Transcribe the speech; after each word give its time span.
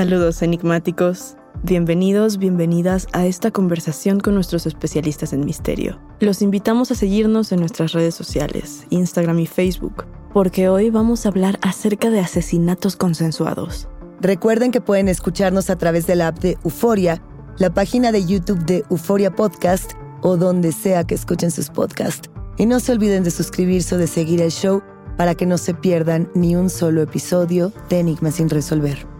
Saludos 0.00 0.40
enigmáticos. 0.40 1.36
Bienvenidos, 1.62 2.38
bienvenidas 2.38 3.06
a 3.12 3.26
esta 3.26 3.50
conversación 3.50 4.18
con 4.18 4.32
nuestros 4.32 4.64
especialistas 4.64 5.34
en 5.34 5.44
misterio. 5.44 6.00
Los 6.20 6.40
invitamos 6.40 6.90
a 6.90 6.94
seguirnos 6.94 7.52
en 7.52 7.60
nuestras 7.60 7.92
redes 7.92 8.14
sociales, 8.14 8.86
Instagram 8.88 9.40
y 9.40 9.46
Facebook, 9.46 10.06
porque 10.32 10.70
hoy 10.70 10.88
vamos 10.88 11.26
a 11.26 11.28
hablar 11.28 11.58
acerca 11.60 12.08
de 12.08 12.18
asesinatos 12.18 12.96
consensuados. 12.96 13.88
Recuerden 14.22 14.70
que 14.70 14.80
pueden 14.80 15.06
escucharnos 15.06 15.68
a 15.68 15.76
través 15.76 16.06
de 16.06 16.16
la 16.16 16.28
app 16.28 16.38
de 16.38 16.56
Euforia, 16.64 17.20
la 17.58 17.68
página 17.68 18.10
de 18.10 18.24
YouTube 18.24 18.64
de 18.64 18.84
Euforia 18.88 19.30
Podcast 19.36 19.92
o 20.22 20.38
donde 20.38 20.72
sea 20.72 21.04
que 21.04 21.14
escuchen 21.14 21.50
sus 21.50 21.68
podcasts. 21.68 22.30
Y 22.56 22.64
no 22.64 22.80
se 22.80 22.92
olviden 22.92 23.22
de 23.22 23.30
suscribirse 23.30 23.96
o 23.96 23.98
de 23.98 24.06
seguir 24.06 24.40
el 24.40 24.50
show 24.50 24.82
para 25.18 25.34
que 25.34 25.44
no 25.44 25.58
se 25.58 25.74
pierdan 25.74 26.30
ni 26.34 26.56
un 26.56 26.70
solo 26.70 27.02
episodio 27.02 27.70
de 27.90 28.00
Enigma 28.00 28.30
sin 28.30 28.48
resolver. 28.48 29.19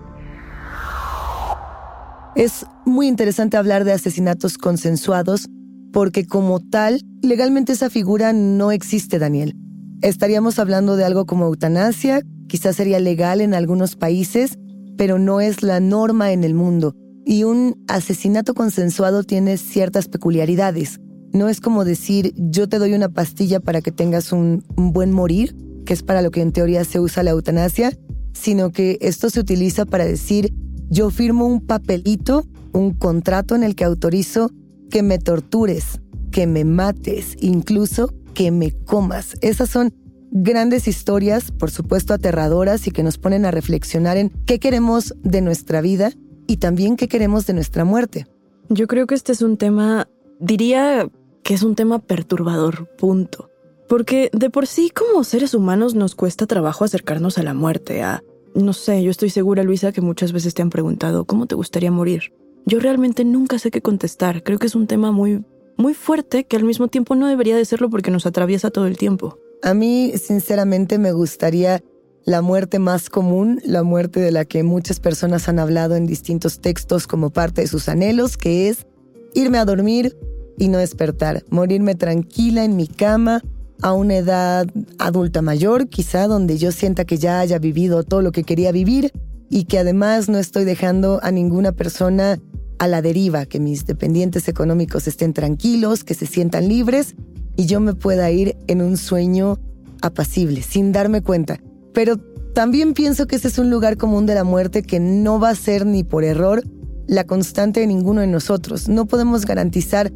Es 2.41 2.64
muy 2.86 3.06
interesante 3.06 3.58
hablar 3.58 3.84
de 3.84 3.92
asesinatos 3.92 4.56
consensuados 4.56 5.50
porque 5.92 6.24
como 6.24 6.58
tal, 6.58 7.02
legalmente 7.20 7.74
esa 7.74 7.91
figura 7.91 8.32
no 8.32 8.72
existe, 8.72 9.19
Daniel. 9.19 9.55
Estaríamos 10.00 10.58
hablando 10.58 10.97
de 10.97 11.05
algo 11.05 11.27
como 11.27 11.44
eutanasia, 11.44 12.22
quizás 12.48 12.77
sería 12.77 12.98
legal 12.98 13.42
en 13.42 13.52
algunos 13.52 13.94
países, 13.94 14.56
pero 14.97 15.19
no 15.19 15.42
es 15.42 15.62
la 15.62 15.80
norma 15.80 16.32
en 16.32 16.42
el 16.42 16.55
mundo. 16.55 16.94
Y 17.27 17.44
un 17.44 17.84
asesinato 17.88 18.54
consensuado 18.54 19.22
tiene 19.22 19.58
ciertas 19.58 20.08
peculiaridades. 20.08 20.98
No 21.34 21.50
es 21.50 21.60
como 21.60 21.84
decir, 21.84 22.32
yo 22.36 22.70
te 22.70 22.78
doy 22.78 22.94
una 22.94 23.10
pastilla 23.10 23.60
para 23.60 23.82
que 23.82 23.92
tengas 23.92 24.32
un, 24.32 24.64
buen 24.77 25.12
morir, 25.12 25.54
que 25.84 25.92
es 25.92 26.02
para 26.02 26.22
lo 26.22 26.30
que 26.30 26.41
en 26.41 26.52
teoría 26.52 26.84
se 26.84 27.00
usa 27.00 27.22
la 27.22 27.32
eutanasia, 27.32 27.92
sino 28.32 28.70
que 28.70 28.97
esto 29.02 29.28
se 29.28 29.41
utiliza 29.41 29.84
para 29.84 30.06
decir, 30.06 30.54
yo 30.91 31.10
firmo 31.10 31.46
un 31.46 31.64
papelito, 31.64 32.44
un 32.72 32.92
contrato 32.92 33.55
en 33.55 33.62
el 33.62 33.74
que 33.74 33.84
autorizo 33.84 34.50
que 34.91 35.02
me 35.02 35.19
tortures, 35.19 36.00
que 36.32 36.47
me 36.47 36.64
mates, 36.64 37.36
incluso 37.41 38.12
que 38.34 38.50
me 38.50 38.72
comas. 38.72 39.36
Esas 39.41 39.70
son 39.70 39.94
grandes 40.32 40.88
historias, 40.88 41.52
por 41.52 41.70
supuesto 41.70 42.12
aterradoras 42.12 42.86
y 42.86 42.91
que 42.91 43.02
nos 43.02 43.19
ponen 43.19 43.47
a 43.47 43.50
reflexionar 43.50 44.16
en 44.16 44.30
qué 44.47 44.58
queremos 44.58 45.14
de 45.22 45.41
nuestra 45.41 45.80
vida 45.80 46.12
y 46.47 46.56
también 46.56 46.97
qué 46.97 47.08
queremos 47.08 47.47
de 47.47 47.54
nuestra 47.54 47.84
muerte. 47.84 48.27
Yo 48.69 48.86
creo 48.86 49.06
que 49.06 49.14
este 49.14 49.32
es 49.32 49.42
un 49.42 49.56
tema, 49.56 50.08
diría 50.41 51.08
que 51.42 51.54
es 51.54 51.62
un 51.62 51.75
tema 51.75 52.00
perturbador, 52.00 52.88
punto. 52.97 53.48
Porque 53.88 54.30
de 54.32 54.50
por 54.50 54.69
sí 54.69 54.91
como 54.91 55.25
seres 55.25 55.54
humanos 55.54 55.94
nos 55.94 56.14
cuesta 56.14 56.47
trabajo 56.47 56.84
acercarnos 56.84 57.38
a 57.38 57.42
la 57.42 57.54
muerte, 57.54 58.02
a 58.02 58.22
no 58.55 58.73
sé, 58.73 59.03
yo 59.03 59.11
estoy 59.11 59.31
segura, 59.31 59.62
Luisa, 59.62 59.93
que 59.93 60.01
muchas 60.01 60.33
veces 60.33 60.55
te 60.55 60.62
han 60.62 60.70
preguntado, 60.70 61.25
¿cómo 61.25 61.47
te 61.47 61.55
gustaría 61.55 61.91
morir? 61.91 62.33
Yo 62.67 62.81
realmente 62.81 63.25
nunca 63.25 63.59
sé 63.59 63.71
qué 63.71 63.81
contestar. 63.81 64.43
Creo 64.43 64.59
que 64.59 64.66
es 64.66 64.75
un 64.75 64.87
tema 64.87 65.12
muy, 65.12 65.44
muy 65.77 65.94
fuerte 65.94 66.44
que 66.44 66.56
al 66.56 66.65
mismo 66.65 66.89
tiempo 66.89 67.15
no 67.15 67.27
debería 67.27 67.56
de 67.56 67.65
serlo 67.65 67.91
porque 67.91 68.10
nos 68.10 68.27
atraviesa 68.27 68.71
todo 68.71 68.87
el 68.87 68.97
tiempo. 68.97 69.39
A 69.62 69.75
mí, 69.75 70.12
sinceramente, 70.16 70.99
me 70.99 71.12
gustaría 71.12 71.83
la 72.25 72.43
muerte 72.43 72.78
más 72.78 73.09
común, 73.09 73.60
la 73.65 73.83
muerte 73.83 74.21
de 74.21 74.31
la 74.31 74.44
que 74.44 74.62
muchas 74.62 75.00
personas 75.00 75.49
han 75.49 75.59
hablado 75.59 75.97
en 75.97 76.06
distintos 76.06 76.60
textos 76.60 77.06
como 77.06 77.31
parte 77.31 77.62
de 77.62 77.66
sus 77.66 77.89
anhelos, 77.89 78.37
que 78.37 78.69
es 78.69 78.87
irme 79.34 79.59
a 79.59 79.65
dormir 79.65 80.16
y 80.59 80.69
no 80.69 80.78
despertar, 80.78 81.44
morirme 81.49 81.94
tranquila 81.94 82.65
en 82.65 82.77
mi 82.77 82.87
cama, 82.87 83.43
a 83.82 83.92
una 83.92 84.16
edad 84.16 84.66
adulta 84.98 85.42
mayor, 85.42 85.88
quizá 85.88 86.26
donde 86.26 86.58
yo 86.58 86.72
sienta 86.72 87.04
que 87.04 87.18
ya 87.18 87.41
haya 87.41 87.58
vivido 87.58 88.02
todo 88.02 88.22
lo 88.22 88.32
que 88.32 88.44
quería 88.44 88.72
vivir 88.72 89.12
y 89.48 89.64
que 89.64 89.78
además 89.78 90.28
no 90.28 90.38
estoy 90.38 90.64
dejando 90.64 91.20
a 91.22 91.30
ninguna 91.30 91.72
persona 91.72 92.38
a 92.78 92.88
la 92.88 93.02
deriva, 93.02 93.46
que 93.46 93.60
mis 93.60 93.84
dependientes 93.84 94.48
económicos 94.48 95.06
estén 95.06 95.34
tranquilos, 95.34 96.04
que 96.04 96.14
se 96.14 96.26
sientan 96.26 96.68
libres 96.68 97.14
y 97.56 97.66
yo 97.66 97.80
me 97.80 97.94
pueda 97.94 98.30
ir 98.30 98.56
en 98.68 98.80
un 98.80 98.96
sueño 98.96 99.58
apacible, 100.00 100.62
sin 100.62 100.92
darme 100.92 101.20
cuenta. 101.20 101.60
Pero 101.92 102.16
también 102.54 102.94
pienso 102.94 103.26
que 103.26 103.36
ese 103.36 103.48
es 103.48 103.58
un 103.58 103.70
lugar 103.70 103.97
común 103.97 104.26
de 104.26 104.34
la 104.34 104.44
muerte 104.44 104.82
que 104.82 104.98
no 104.98 105.38
va 105.38 105.50
a 105.50 105.54
ser 105.54 105.84
ni 105.84 106.04
por 106.04 106.24
error 106.24 106.62
la 107.06 107.24
constante 107.24 107.80
de 107.80 107.86
ninguno 107.86 108.20
de 108.20 108.28
nosotros. 108.28 108.88
No 108.88 109.06
podemos 109.06 109.44
garantizar 109.44 110.12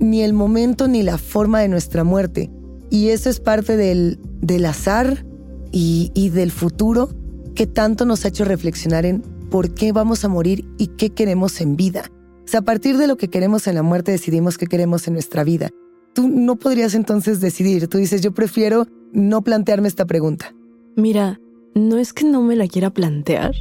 ni 0.00 0.22
el 0.22 0.32
momento 0.32 0.88
ni 0.88 1.02
la 1.02 1.18
forma 1.18 1.60
de 1.60 1.68
nuestra 1.68 2.04
muerte. 2.04 2.50
Y 2.90 3.08
eso 3.08 3.28
es 3.30 3.40
parte 3.40 3.76
del, 3.76 4.18
del 4.40 4.64
azar 4.66 5.24
y, 5.72 6.10
y 6.14 6.30
del 6.30 6.50
futuro 6.50 7.10
que 7.54 7.66
tanto 7.66 8.04
nos 8.04 8.24
ha 8.24 8.28
hecho 8.28 8.44
reflexionar 8.44 9.04
en 9.04 9.22
por 9.50 9.74
qué 9.74 9.92
vamos 9.92 10.24
a 10.24 10.28
morir 10.28 10.64
y 10.78 10.88
qué 10.88 11.10
queremos 11.10 11.60
en 11.60 11.76
vida. 11.76 12.10
O 12.44 12.50
sea, 12.50 12.60
a 12.60 12.64
partir 12.64 12.96
de 12.96 13.06
lo 13.06 13.16
que 13.16 13.28
queremos 13.28 13.66
en 13.66 13.74
la 13.74 13.82
muerte 13.82 14.12
decidimos 14.12 14.56
qué 14.56 14.66
queremos 14.66 15.06
en 15.06 15.14
nuestra 15.14 15.44
vida. 15.44 15.70
Tú 16.14 16.28
no 16.28 16.56
podrías 16.56 16.94
entonces 16.94 17.40
decidir. 17.40 17.88
Tú 17.88 17.98
dices, 17.98 18.22
yo 18.22 18.32
prefiero 18.32 18.86
no 19.12 19.42
plantearme 19.42 19.88
esta 19.88 20.06
pregunta. 20.06 20.54
Mira, 20.96 21.40
no 21.74 21.98
es 21.98 22.12
que 22.12 22.24
no 22.24 22.42
me 22.42 22.56
la 22.56 22.66
quiera 22.66 22.90
plantear. 22.90 23.54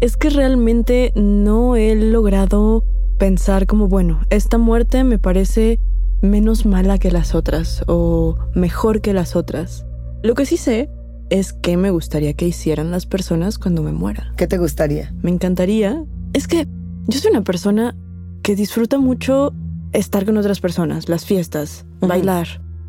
Es 0.00 0.16
que 0.16 0.30
realmente 0.30 1.12
no 1.16 1.76
he 1.76 1.94
logrado 1.94 2.84
pensar 3.18 3.66
como, 3.66 3.88
bueno, 3.88 4.20
esta 4.30 4.58
muerte 4.58 5.02
me 5.04 5.18
parece 5.18 5.80
menos 6.22 6.66
mala 6.66 6.98
que 6.98 7.10
las 7.10 7.34
otras 7.34 7.84
o 7.86 8.36
mejor 8.54 9.00
que 9.00 9.12
las 9.12 9.36
otras. 9.36 9.86
Lo 10.22 10.34
que 10.34 10.46
sí 10.46 10.56
sé 10.56 10.90
es 11.30 11.52
qué 11.52 11.76
me 11.76 11.90
gustaría 11.90 12.34
que 12.34 12.46
hicieran 12.46 12.90
las 12.90 13.06
personas 13.06 13.58
cuando 13.58 13.82
me 13.82 13.92
muera. 13.92 14.32
¿Qué 14.36 14.46
te 14.46 14.58
gustaría? 14.58 15.12
Me 15.22 15.30
encantaría. 15.30 16.04
Es 16.32 16.46
que 16.48 16.66
yo 17.06 17.18
soy 17.18 17.30
una 17.30 17.44
persona 17.44 17.96
que 18.42 18.56
disfruta 18.56 18.98
mucho 18.98 19.52
estar 19.92 20.24
con 20.24 20.36
otras 20.36 20.60
personas, 20.60 21.08
las 21.08 21.24
fiestas, 21.24 21.84
bailar. 22.00 22.46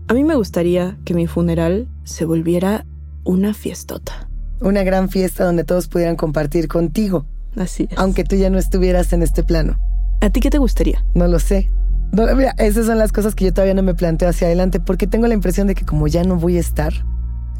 A 0.08 0.14
mí 0.14 0.24
me 0.24 0.36
gustaría 0.36 0.98
que 1.04 1.14
mi 1.14 1.28
funeral 1.28 1.88
se 2.04 2.26
volviera 2.26 2.86
una 3.24 3.54
fiestota. 3.54 4.30
Una 4.62 4.84
gran 4.84 5.09
fiesta 5.09 5.46
donde 5.46 5.64
todos 5.64 5.88
pudieran 5.88 6.16
compartir 6.16 6.68
contigo. 6.68 7.26
Así 7.56 7.88
es. 7.90 7.98
Aunque 7.98 8.24
tú 8.24 8.36
ya 8.36 8.50
no 8.50 8.58
estuvieras 8.58 9.14
en 9.14 9.22
este 9.22 9.44
plano. 9.44 9.78
¿A 10.22 10.30
ti 10.30 10.40
qué 10.40 10.50
te 10.50 10.58
gustaría? 10.58 11.04
No 11.14 11.28
lo 11.28 11.40
sé. 11.40 11.70
Esas 12.57 12.85
son 12.85 12.97
las 12.97 13.12
cosas 13.12 13.35
que 13.35 13.45
yo 13.45 13.53
todavía 13.53 13.73
no 13.73 13.84
me 13.84 13.94
planteo 13.94 14.29
hacia 14.29 14.47
adelante 14.47 14.79
porque 14.79 15.07
tengo 15.07 15.28
la 15.28 15.34
impresión 15.34 15.68
de 15.68 15.75
que 15.75 15.85
como 15.85 16.07
ya 16.07 16.23
no 16.23 16.38
voy 16.38 16.57
a 16.57 16.59
estar, 16.59 16.94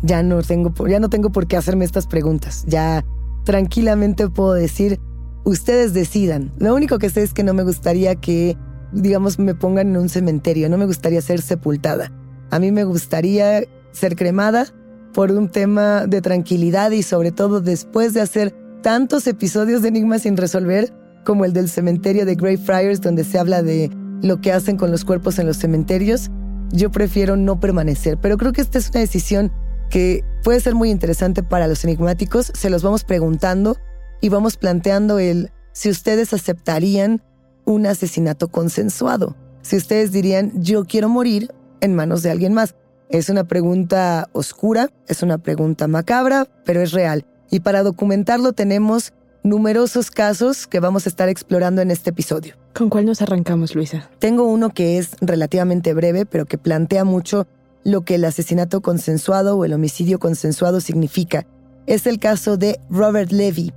ya 0.02 0.24
no 0.24 0.42
tengo, 0.42 0.74
ya 0.88 1.00
no 1.00 1.10
tengo 1.10 1.32
por 1.32 1.48
qué 1.48 1.58
hacerme 1.58 1.86
estas 1.86 2.08
preguntas. 2.08 2.64
Ya 2.68 3.04
tranquilamente 3.44 4.30
puedo 4.30 4.54
decir, 4.54 5.00
ustedes 5.44 5.94
decidan. 5.94 6.52
Lo 6.60 6.76
único 6.76 7.00
que 7.00 7.10
sé 7.10 7.24
es 7.24 7.34
que 7.34 7.44
no 7.44 7.54
me 7.54 7.64
gustaría 7.64 8.16
que, 8.16 8.58
digamos, 8.92 9.40
me 9.40 9.56
pongan 9.56 9.90
en 9.90 9.98
un 9.98 10.10
cementerio. 10.10 10.70
No 10.70 10.78
me 10.78 10.86
gustaría 10.86 11.22
ser 11.22 11.42
sepultada. 11.42 12.12
A 12.52 12.60
mí 12.60 12.72
me 12.72 12.84
gustaría 12.84 13.64
ser 13.92 14.16
cremada 14.16 14.68
por 15.14 15.32
un 15.32 15.50
tema 15.50 16.06
de 16.06 16.22
tranquilidad 16.22 16.92
y 16.92 17.04
sobre 17.04 17.32
todo 17.32 17.62
después 17.62 18.14
de 18.14 18.22
hacer 18.22 18.56
tantos 18.84 19.28
episodios 19.28 19.82
de 19.82 19.88
Enigmas 19.90 20.22
sin 20.22 20.38
resolver, 20.38 20.94
como 21.26 21.44
el 21.44 21.54
del 21.54 21.70
cementerio 21.70 22.26
de 22.26 22.36
Greyfriars, 22.36 23.02
donde 23.02 23.24
se 23.24 23.40
habla 23.40 23.64
de 23.64 23.90
lo 24.22 24.42
que 24.42 24.52
hacen 24.52 24.78
con 24.78 24.92
los 24.92 25.06
cuerpos 25.06 25.40
en 25.40 25.48
los 25.48 25.58
cementerios, 25.58 26.30
yo 26.72 26.92
prefiero 26.92 27.38
no 27.38 27.60
permanecer. 27.60 28.18
Pero 28.18 28.38
creo 28.38 28.54
que 28.54 28.62
esta 28.62 28.78
es 28.78 28.90
una 28.90 29.00
decisión 29.00 29.52
que 29.90 30.24
puede 30.44 30.60
ser 30.60 30.76
muy 30.76 30.90
interesante 30.90 31.44
para 31.44 31.68
los 31.68 31.84
enigmáticos. 31.84 32.52
Se 32.54 32.70
los 32.70 32.84
vamos 32.84 33.04
preguntando 33.04 33.78
y 34.22 34.30
vamos 34.30 34.58
planteando 34.58 35.20
el 35.20 35.52
si 35.72 35.90
ustedes 35.90 36.34
aceptarían 36.34 37.22
un 37.66 37.86
asesinato 37.86 38.48
consensuado. 38.48 39.36
Si 39.62 39.76
ustedes 39.76 40.12
dirían, 40.12 40.52
yo 40.56 40.86
quiero 40.86 41.10
morir 41.10 41.52
en 41.82 41.94
manos 41.94 42.24
de 42.24 42.32
alguien 42.32 42.54
más. 42.54 42.76
Es 43.10 43.30
una 43.30 43.46
pregunta 43.46 44.30
oscura, 44.34 44.90
es 45.08 45.22
una 45.22 45.38
pregunta 45.38 45.88
macabra, 45.88 46.48
pero 46.66 46.82
es 46.82 46.92
real. 46.92 47.26
Y 47.50 47.60
para 47.62 47.84
documentarlo 47.84 48.54
tenemos 48.54 49.14
numerosos 49.50 50.12
casos 50.12 50.68
que 50.68 50.80
vamos 50.80 51.06
a 51.06 51.10
estar 51.10 51.30
explorando 51.30 51.82
en 51.82 51.92
este 51.92 52.10
episodio. 52.10 52.56
¿Con 52.74 52.90
cuál 52.90 53.06
nos 53.06 53.22
arrancamos, 53.22 53.76
Luisa? 53.76 54.10
Tengo 54.20 54.44
uno 54.44 54.74
que 54.74 54.98
es 54.98 55.12
relativamente 55.22 55.94
breve, 55.94 56.26
pero 56.26 56.46
que 56.46 56.58
plantea 56.58 57.04
mucho 57.04 57.48
lo 57.84 58.02
que 58.02 58.16
el 58.16 58.26
asesinato 58.26 58.82
consensuado 58.82 59.58
o 59.58 59.66
el 59.66 59.74
homicidio 59.74 60.20
consensuado 60.20 60.82
significa. 60.82 61.46
Es 61.86 62.06
el 62.06 62.20
caso 62.20 62.58
de 62.58 62.80
Robert 62.90 63.32
Levy. 63.32 63.72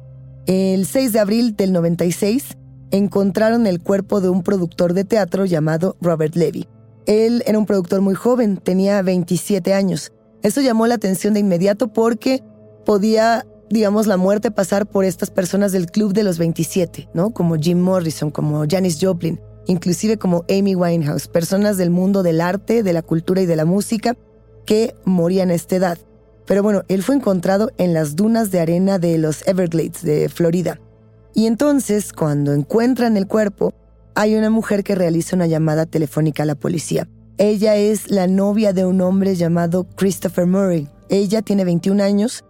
El 0.47 0.87
6 0.87 1.13
de 1.13 1.21
abril 1.21 1.57
del 1.57 1.73
96 1.73 2.57
encontraron 2.91 3.67
el 3.67 3.81
cuerpo 3.81 4.21
de 4.21 4.29
un 4.29 4.43
productor 4.43 4.95
de 4.95 5.05
teatro 5.05 5.45
llamado 5.45 5.97
Robert 6.01 6.35
Levy. 6.35 6.67
Él 7.07 7.43
era 7.47 7.59
un 7.59 7.67
productor 7.67 8.01
muy 8.01 8.15
joven, 8.15 8.57
tenía 8.57 9.01
27 9.03 9.73
años. 9.75 10.13
Eso 10.43 10.61
llamó 10.61 10.87
la 10.87 10.95
atención 10.95 11.35
de 11.35 11.41
inmediato 11.41 11.93
porque 11.93 12.43
podía, 12.85 13.47
digamos, 13.71 14.09
la 14.09 14.17
muerte 14.17 14.51
pasar 14.51 14.87
por 14.87 15.05
estas 15.05 15.31
personas 15.31 15.73
del 15.73 15.91
club 15.91 16.13
de 16.13 16.25
los 16.25 16.39
27, 16.39 17.09
¿no? 17.15 17.31
Como 17.31 17.57
Jim 17.57 17.81
Morrison, 17.81 18.31
como 18.31 18.65
Janis 18.69 18.99
Joplin, 19.01 19.41
inclusive 19.67 20.19
como 20.19 20.45
Amy 20.51 20.75
Winehouse, 20.75 21.29
personas 21.29 21.77
del 21.77 21.91
mundo 21.91 22.23
del 22.23 22.41
arte, 22.41 22.83
de 22.83 22.93
la 22.93 23.03
cultura 23.03 23.41
y 23.41 23.47
de 23.47 23.57
la 23.57 23.65
música 23.65 24.17
que 24.67 24.95
morían 25.05 25.51
a 25.51 25.55
esta 25.55 25.77
edad. 25.77 25.99
Pero 26.47 26.65
bueno, 26.65 26.83
él 26.89 27.05
fue 27.05 27.15
encontrado 27.15 27.71
en 27.79 27.95
las 27.95 28.17
dunas 28.17 28.51
de 28.51 28.59
arena 28.59 28.99
de 28.99 29.19
los 29.19 29.47
Everglades 29.47 30.03
de 30.03 30.29
Florida. 30.29 30.81
Y 31.33 31.47
entonces, 31.47 32.13
cuando 32.13 32.53
encuentran 32.53 33.17
el 33.17 33.29
cuerpo, 33.29 33.73
hay 34.17 34.35
una 34.35 34.51
mujer 34.51 34.83
que 34.83 34.97
realiza 34.97 35.37
una 35.37 35.47
llamada 35.47 35.87
telefónica 35.87 36.43
a 36.43 36.47
la 36.47 36.57
policía. 36.57 37.09
Ella 37.39 37.77
es 37.77 38.11
la 38.11 38.27
novia 38.27 38.73
de 38.73 38.85
un 38.85 39.01
hombre 39.01 39.37
llamado 39.37 39.87
Christopher 39.95 40.47
Murray. 40.47 40.89
Ella 41.09 41.41
tiene 41.43 41.65
21 41.65 42.03
años 42.03 42.45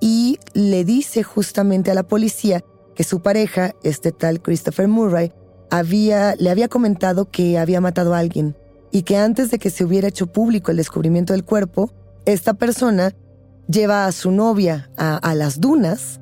y 0.00 0.38
le 0.54 0.84
dice 0.84 1.22
justamente 1.22 1.90
a 1.90 1.94
la 1.94 2.02
policía 2.02 2.64
que 2.94 3.04
su 3.04 3.20
pareja, 3.20 3.74
este 3.82 4.12
tal 4.12 4.40
Christopher 4.40 4.88
Murray, 4.88 5.32
había, 5.70 6.34
le 6.36 6.50
había 6.50 6.68
comentado 6.68 7.30
que 7.30 7.58
había 7.58 7.80
matado 7.80 8.14
a 8.14 8.18
alguien 8.18 8.56
y 8.90 9.02
que 9.02 9.16
antes 9.16 9.50
de 9.50 9.58
que 9.58 9.70
se 9.70 9.84
hubiera 9.84 10.08
hecho 10.08 10.26
público 10.26 10.70
el 10.70 10.78
descubrimiento 10.78 11.32
del 11.32 11.44
cuerpo, 11.44 11.92
esta 12.24 12.54
persona 12.54 13.14
lleva 13.68 14.06
a 14.06 14.12
su 14.12 14.30
novia 14.30 14.90
a, 14.96 15.16
a 15.16 15.34
las 15.34 15.60
dunas 15.60 16.20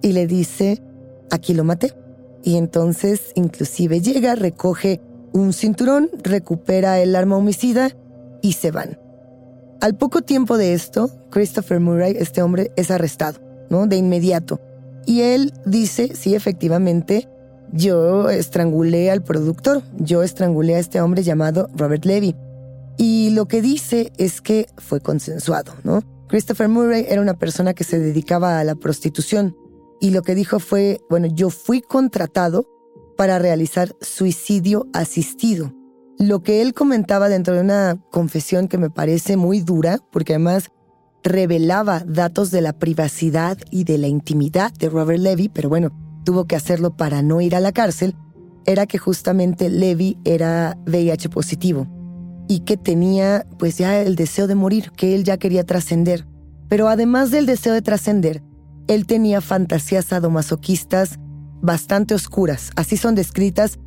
y 0.00 0.12
le 0.12 0.26
dice, 0.26 0.82
aquí 1.30 1.54
lo 1.54 1.64
maté. 1.64 1.94
Y 2.42 2.56
entonces 2.56 3.32
inclusive 3.34 4.00
llega, 4.00 4.34
recoge 4.34 5.00
un 5.32 5.52
cinturón, 5.52 6.10
recupera 6.22 7.00
el 7.00 7.16
arma 7.16 7.36
homicida 7.36 7.90
y 8.42 8.52
se 8.52 8.70
van. 8.70 9.03
Al 9.84 9.98
poco 9.98 10.22
tiempo 10.22 10.56
de 10.56 10.72
esto, 10.72 11.10
Christopher 11.30 11.78
Murray, 11.78 12.16
este 12.18 12.40
hombre, 12.40 12.72
es 12.74 12.90
arrestado, 12.90 13.38
¿no? 13.68 13.86
De 13.86 13.96
inmediato. 13.96 14.58
Y 15.04 15.20
él 15.20 15.52
dice, 15.66 16.16
sí, 16.16 16.34
efectivamente, 16.34 17.28
yo 17.70 18.30
estrangulé 18.30 19.10
al 19.10 19.22
productor, 19.22 19.82
yo 19.98 20.22
estrangulé 20.22 20.76
a 20.76 20.78
este 20.78 21.02
hombre 21.02 21.22
llamado 21.22 21.68
Robert 21.76 22.06
Levy. 22.06 22.34
Y 22.96 23.28
lo 23.34 23.46
que 23.46 23.60
dice 23.60 24.10
es 24.16 24.40
que 24.40 24.68
fue 24.78 25.00
consensuado, 25.00 25.74
¿no? 25.82 26.02
Christopher 26.28 26.70
Murray 26.70 27.04
era 27.06 27.20
una 27.20 27.34
persona 27.34 27.74
que 27.74 27.84
se 27.84 27.98
dedicaba 27.98 28.58
a 28.58 28.64
la 28.64 28.76
prostitución 28.76 29.54
y 30.00 30.12
lo 30.12 30.22
que 30.22 30.34
dijo 30.34 30.60
fue, 30.60 31.02
bueno, 31.10 31.28
yo 31.30 31.50
fui 31.50 31.82
contratado 31.82 32.66
para 33.18 33.38
realizar 33.38 33.94
suicidio 34.00 34.86
asistido. 34.94 35.74
Lo 36.18 36.42
que 36.42 36.62
él 36.62 36.74
comentaba 36.74 37.28
dentro 37.28 37.54
de 37.54 37.60
una 37.60 37.98
confesión 38.10 38.68
que 38.68 38.78
me 38.78 38.90
parece 38.90 39.36
muy 39.36 39.60
dura, 39.60 39.98
porque 40.12 40.34
además 40.34 40.70
revelaba 41.24 42.04
datos 42.06 42.50
de 42.50 42.60
la 42.60 42.72
privacidad 42.74 43.58
y 43.70 43.84
de 43.84 43.98
la 43.98 44.08
intimidad 44.08 44.72
de 44.72 44.90
Robert 44.90 45.20
Levy, 45.20 45.48
pero 45.48 45.68
bueno, 45.68 45.90
tuvo 46.24 46.44
que 46.46 46.56
hacerlo 46.56 46.96
para 46.96 47.22
no 47.22 47.40
ir 47.40 47.56
a 47.56 47.60
la 47.60 47.72
cárcel, 47.72 48.14
era 48.66 48.86
que 48.86 48.98
justamente 48.98 49.68
Levy 49.68 50.18
era 50.24 50.78
VIH 50.86 51.28
positivo 51.28 51.86
y 52.48 52.60
que 52.60 52.76
tenía 52.76 53.46
pues 53.58 53.78
ya 53.78 54.00
el 54.00 54.16
deseo 54.16 54.46
de 54.46 54.54
morir, 54.54 54.90
que 54.96 55.14
él 55.14 55.24
ya 55.24 55.38
quería 55.38 55.64
trascender. 55.64 56.26
Pero 56.68 56.88
además 56.88 57.30
del 57.30 57.46
deseo 57.46 57.72
de 57.72 57.82
trascender, 57.82 58.42
él 58.86 59.06
tenía 59.06 59.40
fantasías 59.40 60.06
sadomasoquistas 60.06 61.18
bastante 61.62 62.14
oscuras. 62.14 62.70
Así 62.76 62.96
son 62.96 63.14
descritas 63.14 63.78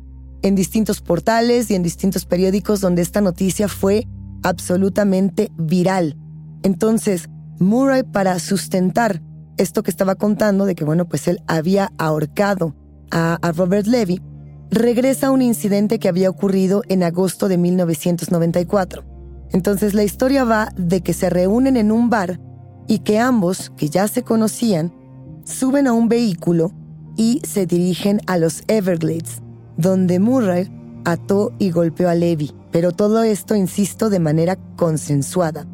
en 0.42 0.54
distintos 0.54 1.00
portales 1.00 1.70
y 1.70 1.74
en 1.74 1.82
distintos 1.82 2.24
periódicos 2.24 2.80
donde 2.80 3.02
esta 3.02 3.20
noticia 3.20 3.68
fue 3.68 4.06
absolutamente 4.42 5.50
viral. 5.56 6.16
Entonces, 6.62 7.28
Murray, 7.58 8.02
para 8.02 8.38
sustentar 8.38 9.22
esto 9.56 9.82
que 9.82 9.90
estaba 9.90 10.14
contando 10.14 10.64
de 10.64 10.74
que, 10.74 10.84
bueno, 10.84 11.08
pues 11.08 11.26
él 11.28 11.40
había 11.46 11.92
ahorcado 11.98 12.76
a, 13.10 13.38
a 13.42 13.52
Robert 13.52 13.86
Levy, 13.86 14.20
regresa 14.70 15.28
a 15.28 15.30
un 15.30 15.42
incidente 15.42 15.98
que 15.98 16.08
había 16.08 16.30
ocurrido 16.30 16.82
en 16.88 17.02
agosto 17.02 17.48
de 17.48 17.58
1994. 17.58 19.04
Entonces 19.52 19.94
la 19.94 20.04
historia 20.04 20.44
va 20.44 20.72
de 20.76 21.00
que 21.00 21.14
se 21.14 21.30
reúnen 21.30 21.76
en 21.76 21.90
un 21.90 22.10
bar 22.10 22.40
y 22.86 23.00
que 23.00 23.18
ambos, 23.18 23.70
que 23.76 23.88
ya 23.88 24.06
se 24.08 24.22
conocían, 24.22 24.92
suben 25.44 25.86
a 25.86 25.92
un 25.92 26.08
vehículo 26.08 26.72
y 27.16 27.40
se 27.46 27.66
dirigen 27.66 28.20
a 28.26 28.38
los 28.38 28.62
Everglades, 28.68 29.42
donde 29.78 30.18
Murray 30.18 30.70
ató 31.04 31.54
y 31.58 31.70
golpeó 31.70 32.10
a 32.10 32.14
Levy, 32.14 32.52
pero 32.70 32.92
todo 32.92 33.22
esto, 33.22 33.54
insisto, 33.54 34.10
de 34.10 34.18
manera 34.18 34.56
consensuada. 34.76 35.66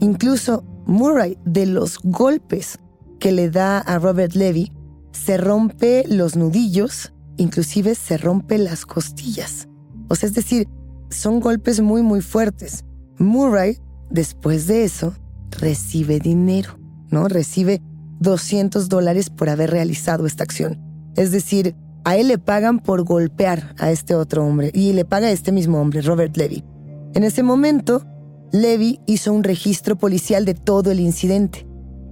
Incluso 0.00 0.64
Murray, 0.86 1.38
de 1.44 1.66
los 1.66 1.98
golpes 2.02 2.78
que 3.20 3.30
le 3.30 3.50
da 3.50 3.78
a 3.78 3.98
Robert 3.98 4.34
Levy, 4.34 4.72
se 5.12 5.36
rompe 5.36 6.04
los 6.08 6.36
nudillos, 6.36 7.12
inclusive 7.36 7.94
se 7.94 8.16
rompe 8.16 8.58
las 8.58 8.86
costillas. 8.86 9.68
O 10.08 10.16
sea, 10.16 10.28
es 10.28 10.34
decir, 10.34 10.66
son 11.10 11.40
golpes 11.40 11.80
muy 11.80 12.02
muy 12.02 12.22
fuertes. 12.22 12.84
Murray, 13.18 13.78
después 14.10 14.66
de 14.66 14.84
eso, 14.84 15.14
recibe 15.50 16.18
dinero, 16.18 16.78
¿no? 17.10 17.28
Recibe 17.28 17.82
200 18.20 18.88
dólares 18.88 19.28
por 19.28 19.50
haber 19.50 19.70
realizado 19.70 20.26
esta 20.26 20.44
acción. 20.44 20.80
Es 21.16 21.30
decir, 21.30 21.74
a 22.04 22.16
él 22.16 22.28
le 22.28 22.38
pagan 22.38 22.78
por 22.78 23.04
golpear 23.04 23.74
a 23.78 23.90
este 23.90 24.14
otro 24.14 24.44
hombre 24.44 24.70
y 24.74 24.92
le 24.92 25.04
paga 25.04 25.28
a 25.28 25.30
este 25.30 25.52
mismo 25.52 25.80
hombre, 25.80 26.02
Robert 26.02 26.36
Levy. 26.36 26.64
En 27.14 27.24
ese 27.24 27.42
momento, 27.42 28.04
Levy 28.52 29.00
hizo 29.06 29.32
un 29.32 29.44
registro 29.44 29.96
policial 29.96 30.44
de 30.44 30.54
todo 30.54 30.90
el 30.90 31.00
incidente, 31.00 31.66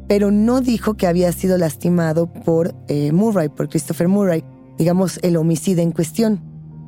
pero 0.09 0.31
no 0.31 0.61
dijo 0.61 0.95
que 0.95 1.07
había 1.07 1.33
sido 1.33 1.59
lastimado 1.59 2.33
por 2.33 2.75
eh, 2.89 3.13
Murray, 3.13 3.49
por 3.49 3.69
Christopher 3.69 4.09
Murray, 4.09 4.45
digamos 4.77 5.19
el 5.23 5.37
homicida 5.37 5.83
en 5.83 5.93
cuestión. 5.93 6.41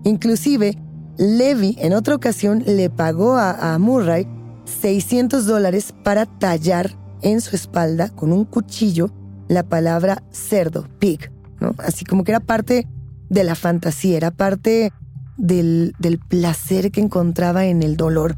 Inclusive, 0.05 0.77
Levy 1.19 1.77
en 1.81 1.93
otra 1.93 2.15
ocasión 2.15 2.63
le 2.67 2.91
pagó 2.91 3.35
a, 3.35 3.75
a 3.75 3.79
Murray 3.79 4.27
600 4.65 5.47
dólares 5.47 5.93
para 6.05 6.27
tallar 6.27 6.97
en 7.23 7.41
su 7.41 7.57
espalda 7.57 8.09
con 8.09 8.33
un 8.33 8.45
cuchillo 8.45 9.11
la 9.49 9.65
palabra 9.65 10.23
cerdo, 10.31 10.87
pig, 10.99 11.31
Así 11.79 12.05
como 12.05 12.25
que 12.25 12.33
era 12.33 12.41
parte 12.41 12.87
de 13.29 13.45
la 13.45 13.55
fantasía, 13.55 14.17
era 14.17 14.31
parte 14.31 14.93
del, 15.37 15.95
del 15.99 16.19
placer 16.19 16.91
que 16.91 17.01
encontraba 17.01 17.67
en 17.67 17.83
el 17.83 17.97
dolor. 17.97 18.37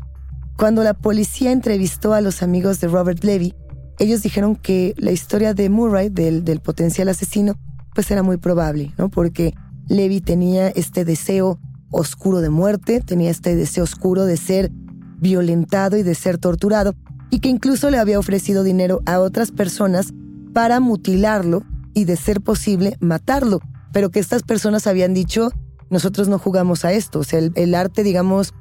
Cuando 0.56 0.84
la 0.84 0.94
policía 0.94 1.50
entrevistó 1.50 2.14
a 2.14 2.20
los 2.20 2.42
amigos 2.42 2.80
de 2.80 2.88
Robert 2.88 3.24
Levy, 3.24 3.54
ellos 3.98 4.22
dijeron 4.22 4.56
que 4.56 4.94
la 4.96 5.10
historia 5.12 5.54
de 5.54 5.68
Murray, 5.68 6.08
del, 6.08 6.44
del 6.44 6.60
potencial 6.60 7.08
asesino, 7.08 7.54
pues 7.94 8.10
era 8.10 8.22
muy 8.22 8.36
probable, 8.36 8.92
¿no? 8.98 9.10
Porque 9.10 9.54
Levy 9.88 10.20
tenía 10.20 10.68
este 10.68 11.04
deseo 11.04 11.58
oscuro 11.90 12.40
de 12.40 12.50
muerte, 12.50 13.00
tenía 13.00 13.30
este 13.30 13.54
deseo 13.54 13.84
oscuro 13.84 14.24
de 14.24 14.36
ser 14.36 14.70
violentado 15.18 15.96
y 15.96 16.02
de 16.02 16.14
ser 16.14 16.38
torturado, 16.38 16.94
y 17.30 17.40
que 17.40 17.48
incluso 17.48 17.90
le 17.90 17.98
había 17.98 18.18
ofrecido 18.18 18.62
dinero 18.62 19.00
a 19.06 19.20
otras 19.20 19.50
personas 19.52 20.12
para 20.52 20.80
mutilarlo 20.80 21.62
y 21.94 22.04
de 22.04 22.16
ser 22.16 22.40
posible 22.40 22.96
matarlo, 23.00 23.60
pero 23.92 24.10
que 24.10 24.20
estas 24.20 24.42
personas 24.42 24.86
habían 24.86 25.14
dicho, 25.14 25.50
nosotros 25.90 26.28
no 26.28 26.38
jugamos 26.38 26.84
a 26.84 26.92
esto, 26.92 27.20
o 27.20 27.24
sea, 27.24 27.38
el, 27.38 27.74
arte, 27.74 28.02
digamos, 28.02 28.54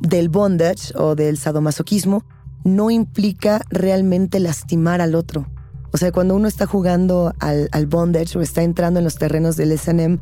del 0.00 0.28
bondage 0.28 0.92
o 0.96 1.14
del 1.14 1.38
sadomasoquismo 1.38 2.24
no 2.64 2.90
implica 2.90 3.62
realmente 3.70 4.40
lastimar 4.40 5.00
al 5.00 5.14
otro. 5.14 5.46
O 5.92 5.96
sea, 5.96 6.12
cuando 6.12 6.34
uno 6.34 6.48
está 6.48 6.66
jugando 6.66 7.32
al, 7.38 7.68
al 7.72 7.86
bondage 7.86 8.36
o 8.36 8.42
está 8.42 8.62
entrando 8.62 8.98
en 8.98 9.04
los 9.04 9.16
terrenos 9.16 9.56
del 9.56 9.72
SM, 9.72 10.18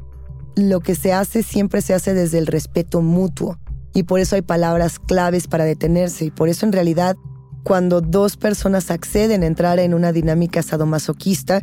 lo 0.54 0.80
que 0.80 0.94
se 0.94 1.12
hace 1.12 1.42
siempre 1.42 1.80
se 1.80 1.94
hace 1.94 2.14
desde 2.14 2.38
el 2.38 2.46
respeto 2.46 3.00
mutuo. 3.00 3.58
Y 3.94 4.04
por 4.04 4.20
eso 4.20 4.36
hay 4.36 4.42
palabras 4.42 4.98
claves 4.98 5.46
para 5.46 5.64
detenerse. 5.64 6.26
Y 6.26 6.30
por 6.30 6.48
eso 6.48 6.66
en 6.66 6.72
realidad, 6.72 7.16
cuando 7.62 8.00
dos 8.00 8.36
personas 8.36 8.90
acceden 8.90 9.42
a 9.42 9.46
entrar 9.46 9.78
en 9.78 9.94
una 9.94 10.12
dinámica 10.12 10.62
sadomasoquista, 10.62 11.62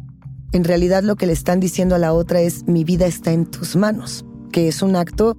en 0.51 0.63
realidad 0.63 1.03
lo 1.03 1.15
que 1.15 1.27
le 1.27 1.33
están 1.33 1.59
diciendo 1.59 1.95
a 1.95 1.99
la 1.99 2.13
otra 2.13 2.41
es 2.41 2.67
mi 2.67 2.83
vida 2.83 3.05
está 3.05 3.31
en 3.31 3.45
tus 3.45 3.75
manos, 3.75 4.25
que 4.51 4.67
es 4.67 4.81
un 4.81 4.95
acto, 4.95 5.37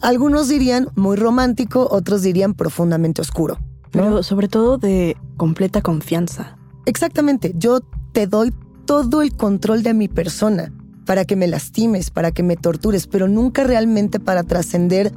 algunos 0.00 0.48
dirían 0.48 0.88
muy 0.94 1.16
romántico, 1.16 1.88
otros 1.90 2.22
dirían 2.22 2.54
profundamente 2.54 3.22
oscuro. 3.22 3.58
Pero 3.90 4.22
sobre 4.22 4.48
todo 4.48 4.78
de 4.78 5.16
completa 5.36 5.80
confianza. 5.80 6.58
Exactamente, 6.84 7.52
yo 7.56 7.80
te 8.12 8.26
doy 8.26 8.52
todo 8.84 9.22
el 9.22 9.34
control 9.34 9.82
de 9.82 9.94
mi 9.94 10.08
persona 10.08 10.72
para 11.06 11.24
que 11.24 11.36
me 11.36 11.46
lastimes, 11.46 12.10
para 12.10 12.30
que 12.30 12.42
me 12.42 12.56
tortures, 12.56 13.06
pero 13.06 13.28
nunca 13.28 13.64
realmente 13.64 14.20
para 14.20 14.42
trascender 14.42 15.12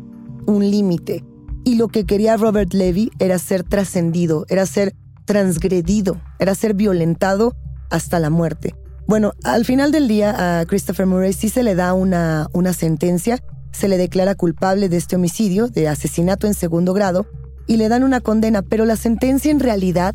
un 0.45 0.69
límite. 0.69 1.23
Y 1.63 1.75
lo 1.75 1.87
que 1.87 2.05
quería 2.05 2.37
Robert 2.37 2.73
Levy 2.73 3.11
era 3.19 3.37
ser 3.37 3.63
trascendido, 3.63 4.45
era 4.49 4.65
ser 4.65 4.95
transgredido, 5.25 6.19
era 6.39 6.55
ser 6.55 6.73
violentado 6.73 7.55
hasta 7.89 8.19
la 8.19 8.29
muerte. 8.29 8.75
Bueno, 9.09 9.33
al 9.43 9.65
final 9.65 9.91
del 9.91 10.07
día 10.07 10.59
a 10.59 10.65
Christopher 10.67 11.07
Murray 11.07 11.33
sí 11.33 11.49
se 11.49 11.63
le 11.63 11.73
da 11.73 11.93
una, 11.93 12.47
una 12.53 12.73
sentencia, 12.73 13.39
se 13.71 13.87
le 13.87 13.97
declara 13.97 14.35
culpable 14.35 14.87
de 14.87 14.97
este 14.97 15.15
homicidio, 15.15 15.67
de 15.67 15.87
asesinato 15.87 16.45
en 16.45 16.53
segundo 16.53 16.93
grado, 16.93 17.25
y 17.65 17.77
le 17.77 17.89
dan 17.89 18.03
una 18.03 18.21
condena, 18.21 18.61
pero 18.61 18.85
la 18.85 18.95
sentencia 18.95 19.49
en 19.49 19.61
realidad 19.61 20.13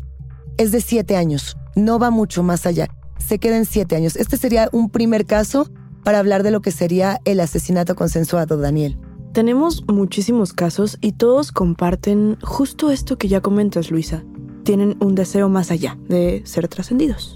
es 0.55 0.71
de 0.71 0.79
siete 0.79 1.17
años, 1.17 1.57
no 1.75 1.99
va 1.99 2.09
mucho 2.09 2.41
más 2.41 2.65
allá, 2.65 2.87
se 3.17 3.37
queda 3.37 3.61
siete 3.65 3.97
años. 3.97 4.15
Este 4.15 4.37
sería 4.37 4.69
un 4.71 4.89
primer 4.89 5.25
caso 5.25 5.69
para 6.05 6.19
hablar 6.19 6.41
de 6.43 6.51
lo 6.51 6.61
que 6.61 6.71
sería 6.71 7.19
el 7.25 7.41
asesinato 7.41 7.97
consensuado, 7.97 8.55
Daniel. 8.55 8.97
Tenemos 9.33 9.83
muchísimos 9.89 10.53
casos 10.53 10.99
y 11.01 11.11
todos 11.11 11.51
comparten 11.51 12.37
justo 12.41 12.91
esto 12.91 13.17
que 13.17 13.27
ya 13.27 13.41
comentas, 13.41 13.91
Luisa. 13.91 14.23
Tienen 14.63 14.95
un 15.01 15.15
deseo 15.15 15.49
más 15.49 15.69
allá 15.69 15.97
de 16.07 16.43
ser 16.45 16.69
trascendidos. 16.69 17.35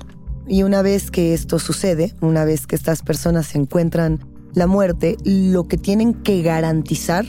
Y 0.50 0.63
una 0.63 0.82
vez 0.82 1.12
que 1.12 1.36
esto 1.36 1.60
sucede, 1.60 2.15
una 2.22 2.44
vez 2.44 2.65
que 2.65 2.75
estas 2.75 3.03
personas 3.03 3.46
se 3.46 3.60
encuentran 3.60 4.25
la 4.56 4.65
muerte, 4.65 5.15
lo 5.24 5.68
que 5.68 5.77
tienen 5.77 6.15
que 6.15 6.41
garantizar 6.41 7.25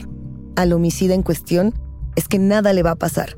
al 0.55 0.73
homicida 0.73 1.13
en 1.13 1.21
cuestión 1.21 1.75
es 2.15 2.27
que 2.27 2.39
nada 2.39 2.73
le 2.73 2.81
va 2.81 2.91
a 2.91 2.95
pasar. 2.95 3.37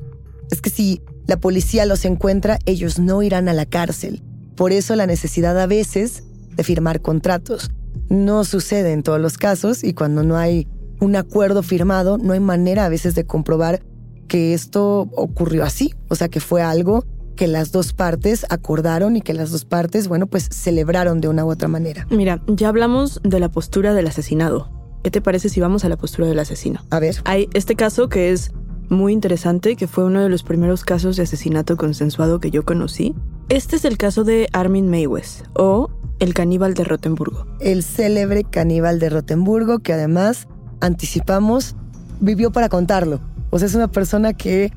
Es 0.50 0.62
que 0.62 0.70
si 0.70 1.02
la 1.26 1.38
policía 1.38 1.84
los 1.84 2.06
encuentra, 2.06 2.58
ellos 2.64 2.98
no 2.98 3.22
irán 3.22 3.46
a 3.46 3.52
la 3.52 3.66
cárcel. 3.66 4.22
Por 4.56 4.72
eso 4.72 4.96
la 4.96 5.06
necesidad 5.06 5.60
a 5.60 5.66
veces 5.66 6.24
de 6.56 6.64
firmar 6.64 7.02
contratos. 7.02 7.70
No 8.08 8.44
sucede 8.44 8.92
en 8.92 9.02
todos 9.02 9.20
los 9.20 9.36
casos 9.36 9.84
y 9.84 9.92
cuando 9.92 10.22
no 10.22 10.38
hay 10.38 10.66
un 11.00 11.14
acuerdo 11.14 11.62
firmado, 11.62 12.16
no 12.16 12.32
hay 12.32 12.40
manera 12.40 12.86
a 12.86 12.88
veces 12.88 13.14
de 13.14 13.26
comprobar 13.26 13.82
que 14.28 14.54
esto 14.54 15.10
ocurrió 15.14 15.62
así, 15.62 15.94
o 16.08 16.14
sea, 16.14 16.28
que 16.28 16.40
fue 16.40 16.62
algo 16.62 17.04
que 17.34 17.46
las 17.46 17.72
dos 17.72 17.92
partes 17.92 18.46
acordaron 18.48 19.16
y 19.16 19.20
que 19.20 19.34
las 19.34 19.50
dos 19.50 19.64
partes, 19.64 20.08
bueno, 20.08 20.26
pues 20.26 20.48
celebraron 20.50 21.20
de 21.20 21.28
una 21.28 21.44
u 21.44 21.50
otra 21.50 21.68
manera. 21.68 22.06
Mira, 22.10 22.42
ya 22.46 22.68
hablamos 22.68 23.20
de 23.22 23.40
la 23.40 23.50
postura 23.50 23.94
del 23.94 24.06
asesinado. 24.06 24.70
¿Qué 25.02 25.10
te 25.10 25.20
parece 25.20 25.50
si 25.50 25.60
vamos 25.60 25.84
a 25.84 25.90
la 25.90 25.98
postura 25.98 26.26
del 26.26 26.38
asesino? 26.38 26.80
A 26.90 26.98
ver. 26.98 27.16
Hay 27.24 27.48
este 27.52 27.74
caso 27.74 28.08
que 28.08 28.32
es 28.32 28.52
muy 28.88 29.12
interesante, 29.12 29.76
que 29.76 29.86
fue 29.86 30.04
uno 30.04 30.22
de 30.22 30.28
los 30.28 30.42
primeros 30.42 30.84
casos 30.84 31.16
de 31.16 31.24
asesinato 31.24 31.76
consensuado 31.76 32.40
que 32.40 32.50
yo 32.50 32.64
conocí. 32.64 33.14
Este 33.50 33.76
es 33.76 33.84
el 33.84 33.98
caso 33.98 34.24
de 34.24 34.48
Armin 34.52 34.88
Meiwes, 34.88 35.44
o 35.54 35.90
el 36.20 36.32
caníbal 36.32 36.72
de 36.72 36.84
Rotenburgo. 36.84 37.46
El 37.60 37.82
célebre 37.82 38.44
caníbal 38.44 38.98
de 38.98 39.10
Rotenburgo, 39.10 39.80
que 39.80 39.92
además, 39.92 40.48
anticipamos, 40.80 41.76
vivió 42.20 42.50
para 42.50 42.70
contarlo. 42.70 43.20
O 43.50 43.58
sea, 43.58 43.66
es 43.66 43.74
una 43.74 43.88
persona 43.88 44.32
que 44.32 44.72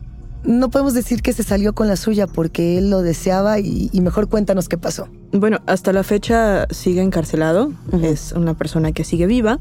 no 0.48 0.70
podemos 0.70 0.94
decir 0.94 1.22
que 1.22 1.34
se 1.34 1.44
salió 1.44 1.76
con 1.76 1.88
la 1.88 1.98
suya 1.98 2.26
porque 2.26 2.78
él 2.78 2.90
lo 2.90 3.02
deseaba 3.02 3.60
y, 3.60 3.92
mejor 4.02 4.30
cuéntanos 4.30 4.70
qué 4.70 4.78
pasó. 4.78 5.10
Bueno, 5.34 5.60
hasta 5.68 5.92
la 5.94 6.04
fecha 6.04 6.68
sigue 6.72 7.02
encarcelado, 7.02 7.74
es 8.02 8.32
una 8.32 8.54
persona 8.56 8.94
que 8.94 9.04
sigue 9.04 9.28
viva, 9.28 9.60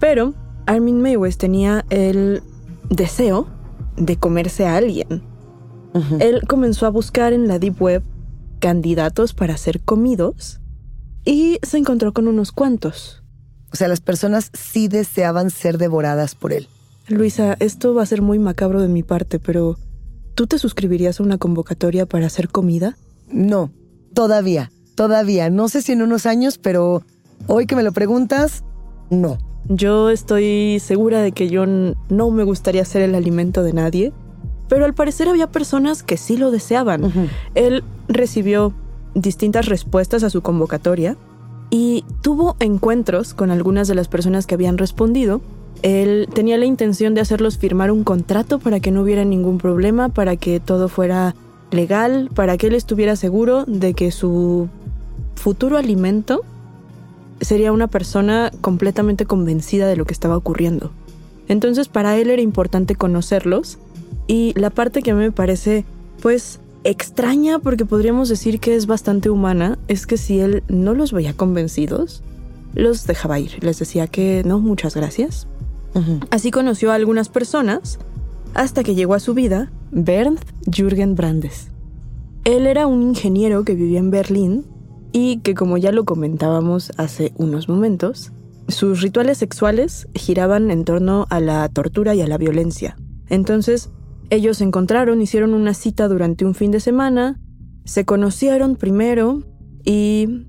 pero 0.00 0.34
Armin 0.66 1.00
Meiwes 1.00 1.38
tenía 1.38 1.86
el 1.88 2.42
deseo 2.90 3.48
de 3.96 4.16
comerse 4.16 4.66
a 4.66 4.76
alguien. 4.76 5.22
Él 6.18 6.42
comenzó 6.48 6.86
a 6.86 6.90
buscar 6.90 7.32
en 7.32 7.46
la 7.46 7.60
Deep 7.60 7.80
Web 7.80 8.02
candidatos 8.58 9.32
para 9.32 9.56
ser 9.56 9.80
comidos 9.80 10.60
y 11.24 11.58
se 11.62 11.78
encontró 11.78 12.12
con 12.12 12.26
unos 12.26 12.50
cuantos. 12.50 13.22
O 13.72 13.76
sea, 13.76 13.86
las 13.86 14.00
personas 14.00 14.50
sí 14.52 14.88
deseaban 14.88 15.50
ser 15.50 15.78
devoradas 15.78 16.34
por 16.34 16.52
él. 16.52 16.66
Luisa, 17.06 17.56
esto 17.60 17.94
va 17.94 18.02
a 18.02 18.06
ser 18.06 18.22
muy 18.22 18.40
macabro 18.40 18.82
de 18.82 18.88
mi 18.88 19.04
parte, 19.04 19.38
pero 19.38 19.76
¿Tú 20.34 20.46
te 20.48 20.58
suscribirías 20.58 21.20
a 21.20 21.22
una 21.22 21.38
convocatoria 21.38 22.06
para 22.06 22.26
hacer 22.26 22.48
comida? 22.48 22.96
No, 23.30 23.70
todavía, 24.14 24.72
todavía. 24.96 25.48
No 25.48 25.68
sé 25.68 25.80
si 25.80 25.92
en 25.92 26.02
unos 26.02 26.26
años, 26.26 26.58
pero 26.58 27.02
hoy 27.46 27.66
que 27.66 27.76
me 27.76 27.84
lo 27.84 27.92
preguntas, 27.92 28.64
no. 29.10 29.38
Yo 29.68 30.10
estoy 30.10 30.80
segura 30.80 31.22
de 31.22 31.32
que 31.32 31.48
yo 31.48 31.66
no 31.66 32.30
me 32.30 32.42
gustaría 32.42 32.84
ser 32.84 33.02
el 33.02 33.14
alimento 33.14 33.62
de 33.62 33.72
nadie, 33.72 34.12
pero 34.68 34.84
al 34.84 34.94
parecer 34.94 35.28
había 35.28 35.52
personas 35.52 36.02
que 36.02 36.16
sí 36.16 36.36
lo 36.36 36.50
deseaban. 36.50 37.30
Él 37.54 37.84
recibió 38.08 38.74
distintas 39.14 39.66
respuestas 39.66 40.24
a 40.24 40.30
su 40.30 40.42
convocatoria 40.42 41.16
y 41.70 42.04
tuvo 42.22 42.56
encuentros 42.58 43.34
con 43.34 43.50
algunas 43.50 43.86
de 43.88 43.94
las 43.94 44.08
personas 44.08 44.46
que 44.46 44.54
habían 44.54 44.78
respondido 44.78 45.40
él 45.82 46.28
tenía 46.32 46.56
la 46.56 46.64
intención 46.64 47.14
de 47.14 47.20
hacerlos 47.20 47.58
firmar 47.58 47.90
un 47.90 48.04
contrato 48.04 48.58
para 48.58 48.80
que 48.80 48.90
no 48.90 49.02
hubiera 49.02 49.24
ningún 49.24 49.58
problema, 49.58 50.08
para 50.08 50.36
que 50.36 50.60
todo 50.60 50.88
fuera 50.88 51.34
legal, 51.70 52.30
para 52.34 52.56
que 52.56 52.68
él 52.68 52.74
estuviera 52.74 53.16
seguro 53.16 53.64
de 53.66 53.94
que 53.94 54.10
su 54.10 54.68
futuro 55.34 55.76
alimento 55.76 56.42
sería 57.40 57.72
una 57.72 57.88
persona 57.88 58.50
completamente 58.60 59.26
convencida 59.26 59.86
de 59.86 59.96
lo 59.96 60.04
que 60.04 60.14
estaba 60.14 60.36
ocurriendo. 60.36 60.90
Entonces 61.48 61.88
para 61.88 62.16
él 62.16 62.30
era 62.30 62.40
importante 62.40 62.94
conocerlos 62.94 63.78
y 64.26 64.52
la 64.58 64.70
parte 64.70 65.02
que 65.02 65.10
a 65.10 65.14
mí 65.14 65.20
me 65.20 65.32
parece 65.32 65.84
pues 66.22 66.60
extraña 66.84 67.58
porque 67.58 67.84
podríamos 67.84 68.28
decir 68.28 68.60
que 68.60 68.74
es 68.74 68.86
bastante 68.86 69.30
humana 69.30 69.78
es 69.88 70.06
que 70.06 70.16
si 70.16 70.40
él 70.40 70.62
no 70.68 70.94
los 70.94 71.12
veía 71.12 71.34
convencidos, 71.34 72.22
los 72.74 73.06
dejaba 73.06 73.38
ir. 73.38 73.62
Les 73.62 73.78
decía 73.78 74.06
que 74.06 74.42
no, 74.44 74.60
muchas 74.60 74.94
gracias, 74.94 75.46
Así 76.30 76.50
conoció 76.50 76.90
a 76.90 76.94
algunas 76.94 77.28
personas 77.28 77.98
hasta 78.54 78.82
que 78.82 78.94
llegó 78.94 79.14
a 79.14 79.20
su 79.20 79.34
vida 79.34 79.70
Bernd 79.90 80.40
Jürgen 80.66 81.14
Brandes. 81.14 81.70
Él 82.44 82.66
era 82.66 82.86
un 82.86 83.02
ingeniero 83.02 83.64
que 83.64 83.74
vivía 83.74 84.00
en 84.00 84.10
Berlín 84.10 84.66
y 85.12 85.38
que, 85.38 85.54
como 85.54 85.76
ya 85.76 85.92
lo 85.92 86.04
comentábamos 86.04 86.92
hace 86.96 87.32
unos 87.36 87.68
momentos, 87.68 88.32
sus 88.68 89.00
rituales 89.00 89.38
sexuales 89.38 90.08
giraban 90.14 90.70
en 90.70 90.84
torno 90.84 91.26
a 91.30 91.40
la 91.40 91.68
tortura 91.68 92.14
y 92.14 92.22
a 92.22 92.26
la 92.26 92.38
violencia. 92.38 92.96
Entonces, 93.28 93.90
ellos 94.30 94.58
se 94.58 94.64
encontraron, 94.64 95.22
hicieron 95.22 95.54
una 95.54 95.74
cita 95.74 96.08
durante 96.08 96.44
un 96.44 96.54
fin 96.54 96.70
de 96.70 96.80
semana, 96.80 97.40
se 97.84 98.04
conocieron 98.04 98.76
primero 98.76 99.42
y, 99.84 100.46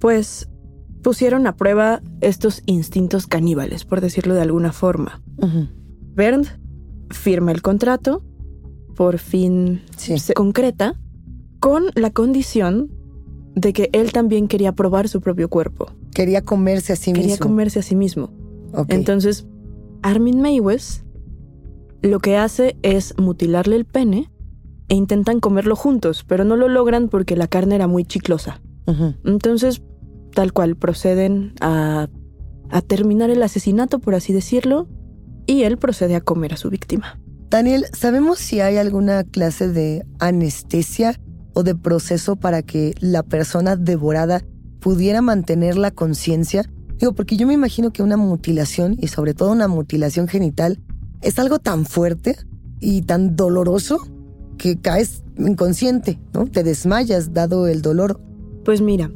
pues, 0.00 0.47
pusieron 1.02 1.46
a 1.46 1.56
prueba 1.56 2.02
estos 2.20 2.62
instintos 2.66 3.26
caníbales, 3.26 3.84
por 3.84 4.00
decirlo 4.00 4.34
de 4.34 4.42
alguna 4.42 4.72
forma. 4.72 5.22
Bernd 6.14 6.46
firma 7.10 7.52
el 7.52 7.62
contrato, 7.62 8.22
por 8.94 9.18
fin 9.18 9.82
se 9.96 10.34
concreta, 10.34 10.94
con 11.60 11.86
la 11.94 12.10
condición 12.10 12.92
de 13.54 13.72
que 13.72 13.90
él 13.92 14.12
también 14.12 14.48
quería 14.48 14.72
probar 14.72 15.08
su 15.08 15.20
propio 15.20 15.48
cuerpo. 15.48 15.92
Quería 16.14 16.42
comerse 16.42 16.92
a 16.92 16.96
sí 16.96 17.12
mismo. 17.12 17.22
Quería 17.22 17.38
comerse 17.38 17.78
a 17.80 17.82
sí 17.82 17.96
mismo. 17.96 18.30
Entonces, 18.88 19.46
Armin 20.02 20.40
Meiwes 20.40 21.04
lo 22.02 22.20
que 22.20 22.36
hace 22.36 22.76
es 22.82 23.14
mutilarle 23.18 23.76
el 23.76 23.84
pene 23.84 24.30
e 24.88 24.94
intentan 24.94 25.40
comerlo 25.40 25.76
juntos, 25.76 26.24
pero 26.26 26.44
no 26.44 26.56
lo 26.56 26.68
logran 26.68 27.08
porque 27.08 27.36
la 27.36 27.48
carne 27.48 27.74
era 27.74 27.86
muy 27.86 28.04
chiclosa. 28.04 28.60
Entonces, 29.24 29.82
tal 30.34 30.52
cual 30.52 30.76
proceden 30.76 31.54
a, 31.60 32.08
terminar 32.86 33.30
el 33.30 33.42
asesinato, 33.42 33.98
por 33.98 34.14
así 34.14 34.32
decirlo, 34.32 34.88
y 35.46 35.62
él 35.62 35.78
procede 35.78 36.16
a 36.16 36.20
comer 36.20 36.52
a 36.52 36.56
su 36.56 36.68
víctima. 36.68 37.18
Daniel, 37.50 37.86
¿sabemos 37.92 38.38
si 38.38 38.60
hay 38.60 38.76
alguna 38.76 39.24
clase 39.24 39.68
de 39.68 40.04
anestesia 40.18 41.18
o 41.54 41.62
de 41.62 41.74
proceso 41.74 42.36
para 42.36 42.62
que 42.62 42.94
la 43.00 43.22
persona 43.22 43.74
devorada 43.74 44.42
pudiera 44.80 45.22
mantener 45.22 45.78
la 45.78 45.90
conciencia? 45.90 46.70
Digo, 46.98 47.14
porque 47.14 47.36
yo 47.36 47.46
me 47.46 47.54
imagino 47.54 47.90
que 47.90 48.02
una 48.02 48.18
mutilación, 48.18 48.96
y 49.00 49.08
sobre 49.08 49.32
todo 49.32 49.52
una 49.52 49.68
mutilación 49.68 50.28
genital, 50.28 50.78
es 51.22 51.38
algo 51.38 51.58
tan 51.58 51.86
fuerte 51.86 52.36
y 52.80 53.02
tan 53.02 53.34
doloroso 53.34 53.98
que 54.58 54.78
caes 54.78 55.22
inconsciente, 55.38 56.18
¿no? 56.34 56.44
Te 56.46 56.62
desmayas 56.64 57.32
dado 57.32 57.66
el 57.66 57.80
dolor. 57.80 58.20
Pues 58.64 58.82
mira, 58.82 59.10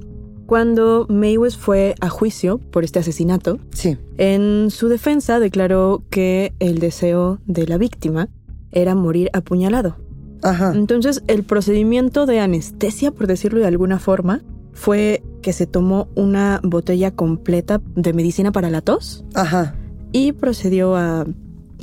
cuando 0.53 1.07
Maywes 1.09 1.57
fue 1.57 1.95
a 2.03 2.11
juicio 2.11 2.59
por 2.59 2.85
este 2.85 2.99
asesinato, 2.99 3.59
sí. 3.71 3.97
en 4.19 4.71
su 4.71 4.91
defensa 4.91 5.39
declaró 5.39 6.03
que 6.11 6.53
el 6.59 6.79
deseo 6.79 7.39
de 7.47 7.67
la 7.67 7.79
víctima 7.79 8.29
era 8.71 8.95
morir 8.95 9.31
apuñalado. 9.33 9.97
Ajá. 10.43 10.75
Entonces, 10.75 11.23
el 11.27 11.45
procedimiento 11.45 12.27
de 12.27 12.41
anestesia, 12.41 13.13
por 13.13 13.29
decirlo 13.29 13.61
de 13.61 13.67
alguna 13.67 13.99
forma, 13.99 14.43
fue 14.75 15.23
que 15.41 15.55
se 15.55 15.67
tomó 15.67 16.09
una 16.17 16.61
botella 16.63 17.13
completa 17.13 17.81
de 17.97 18.13
medicina 18.13 18.53
para 18.53 18.69
la 18.69 18.83
tos. 18.83 19.25
Ajá. 19.33 19.75
Y 20.13 20.33
procedió 20.33 20.97
a, 20.97 21.25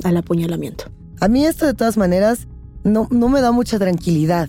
al 0.04 0.16
apuñalamiento. 0.16 0.84
A 1.18 1.26
mí 1.26 1.44
esto 1.44 1.66
de 1.66 1.74
todas 1.74 1.96
maneras 1.96 2.46
no, 2.84 3.08
no 3.10 3.28
me 3.30 3.40
da 3.40 3.50
mucha 3.50 3.80
tranquilidad. 3.80 4.48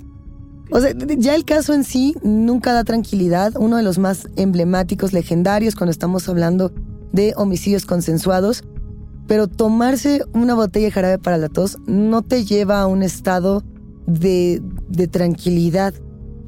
O 0.71 0.79
sea, 0.79 0.93
ya 1.17 1.35
el 1.35 1.45
caso 1.45 1.73
en 1.73 1.83
sí 1.83 2.15
nunca 2.23 2.73
da 2.73 2.83
tranquilidad. 2.83 3.53
Uno 3.57 3.77
de 3.77 3.83
los 3.83 3.97
más 3.99 4.27
emblemáticos, 4.37 5.11
legendarios, 5.13 5.75
cuando 5.75 5.91
estamos 5.91 6.27
hablando 6.29 6.71
de 7.11 7.33
homicidios 7.35 7.85
consensuados. 7.85 8.63
pero 9.27 9.47
tomarse 9.47 10.23
una 10.33 10.55
botella 10.55 10.85
de 10.85 10.91
jarabe 10.91 11.17
para 11.17 11.37
la 11.37 11.47
tos 11.47 11.77
no 11.85 12.21
te 12.21 12.43
lleva 12.43 12.81
a 12.81 12.87
un 12.87 13.01
estado 13.01 13.63
de, 14.05 14.61
de 14.89 15.07
tranquilidad, 15.07 15.93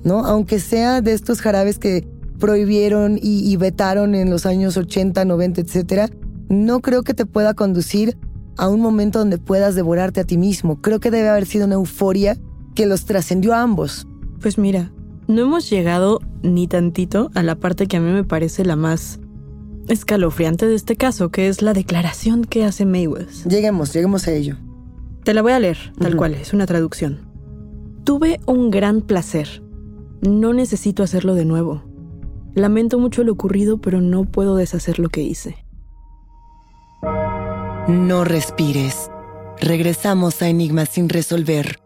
¿no? 0.04 0.26
Aunque 0.26 0.60
sea 0.60 1.02
de 1.02 1.14
estos 1.14 1.40
jarabes 1.40 1.80
que 1.80 2.06
prohibieron 2.40 3.18
y, 3.22 3.56
vetaron 3.56 4.16
en 4.16 4.30
los 4.30 4.46
años 4.46 4.76
80, 4.76 5.24
90, 5.24 5.62
etcétera, 5.62 6.10
no 6.50 6.82
creo 6.82 7.04
que 7.04 7.14
te 7.14 7.26
pueda 7.26 7.54
conducir 7.54 8.18
a 8.58 8.68
un 8.68 8.82
momento 8.82 9.20
donde 9.20 9.38
puedas 9.38 9.76
devorarte 9.76 10.20
a 10.20 10.24
ti 10.26 10.38
mismo. 10.38 10.82
Creo 10.82 11.00
que 11.00 11.10
debe 11.10 11.30
haber 11.30 11.46
sido 11.46 11.66
una 11.66 11.76
euforia 11.76 12.38
que 12.76 12.86
los 12.86 13.06
trascendió 13.06 13.54
a 13.54 13.62
ambos. 13.62 14.08
Pues 14.44 14.58
mira, 14.58 14.92
no 15.30 15.42
hemos 15.44 15.70
llegado 15.70 16.20
ni 16.42 16.68
tantito 16.68 17.32
a 17.34 17.44
la 17.44 17.56
parte 17.56 17.88
que 17.88 17.96
a 17.96 18.02
mí 18.02 18.12
me 18.12 18.26
parece 18.26 18.66
la 18.66 18.76
más 18.76 19.22
escalofriante 19.88 20.68
de 20.68 20.76
este 20.76 20.98
caso, 20.98 21.30
que 21.30 21.48
es 21.48 21.62
la 21.62 21.74
declaración 21.74 22.44
que 22.44 22.66
hace 22.66 22.86
Mayweather. 22.86 23.30
Lleguemos, 23.48 23.94
lleguemos 23.94 24.28
a 24.28 24.34
ello. 24.34 24.58
Te 25.24 25.34
la 25.34 25.42
voy 25.42 25.54
a 25.54 25.60
leer, 25.60 25.78
tal 25.98 26.12
uh 26.12 26.16
-huh. 26.16 26.18
cual, 26.18 26.34
es 26.34 26.52
una 26.52 26.66
traducción. 26.66 27.22
Tuve 28.04 28.42
un 28.46 28.70
gran 28.70 29.00
placer. 29.00 29.64
No 30.22 30.54
necesito 30.54 31.04
hacerlo 31.04 31.36
de 31.36 31.46
nuevo. 31.46 31.84
Lamento 32.54 33.00
mucho 33.00 33.24
lo 33.24 33.32
ocurrido, 33.32 33.78
pero 33.78 34.02
no 34.02 34.26
puedo 34.26 34.58
deshacer 34.58 35.00
lo 35.00 35.08
que 35.08 35.22
hice. 35.22 35.56
No 37.88 38.26
respires. 38.26 39.10
Regresamos 39.62 40.42
a 40.42 40.50
Enigmas 40.50 40.90
sin 40.90 41.08
resolver. 41.08 41.83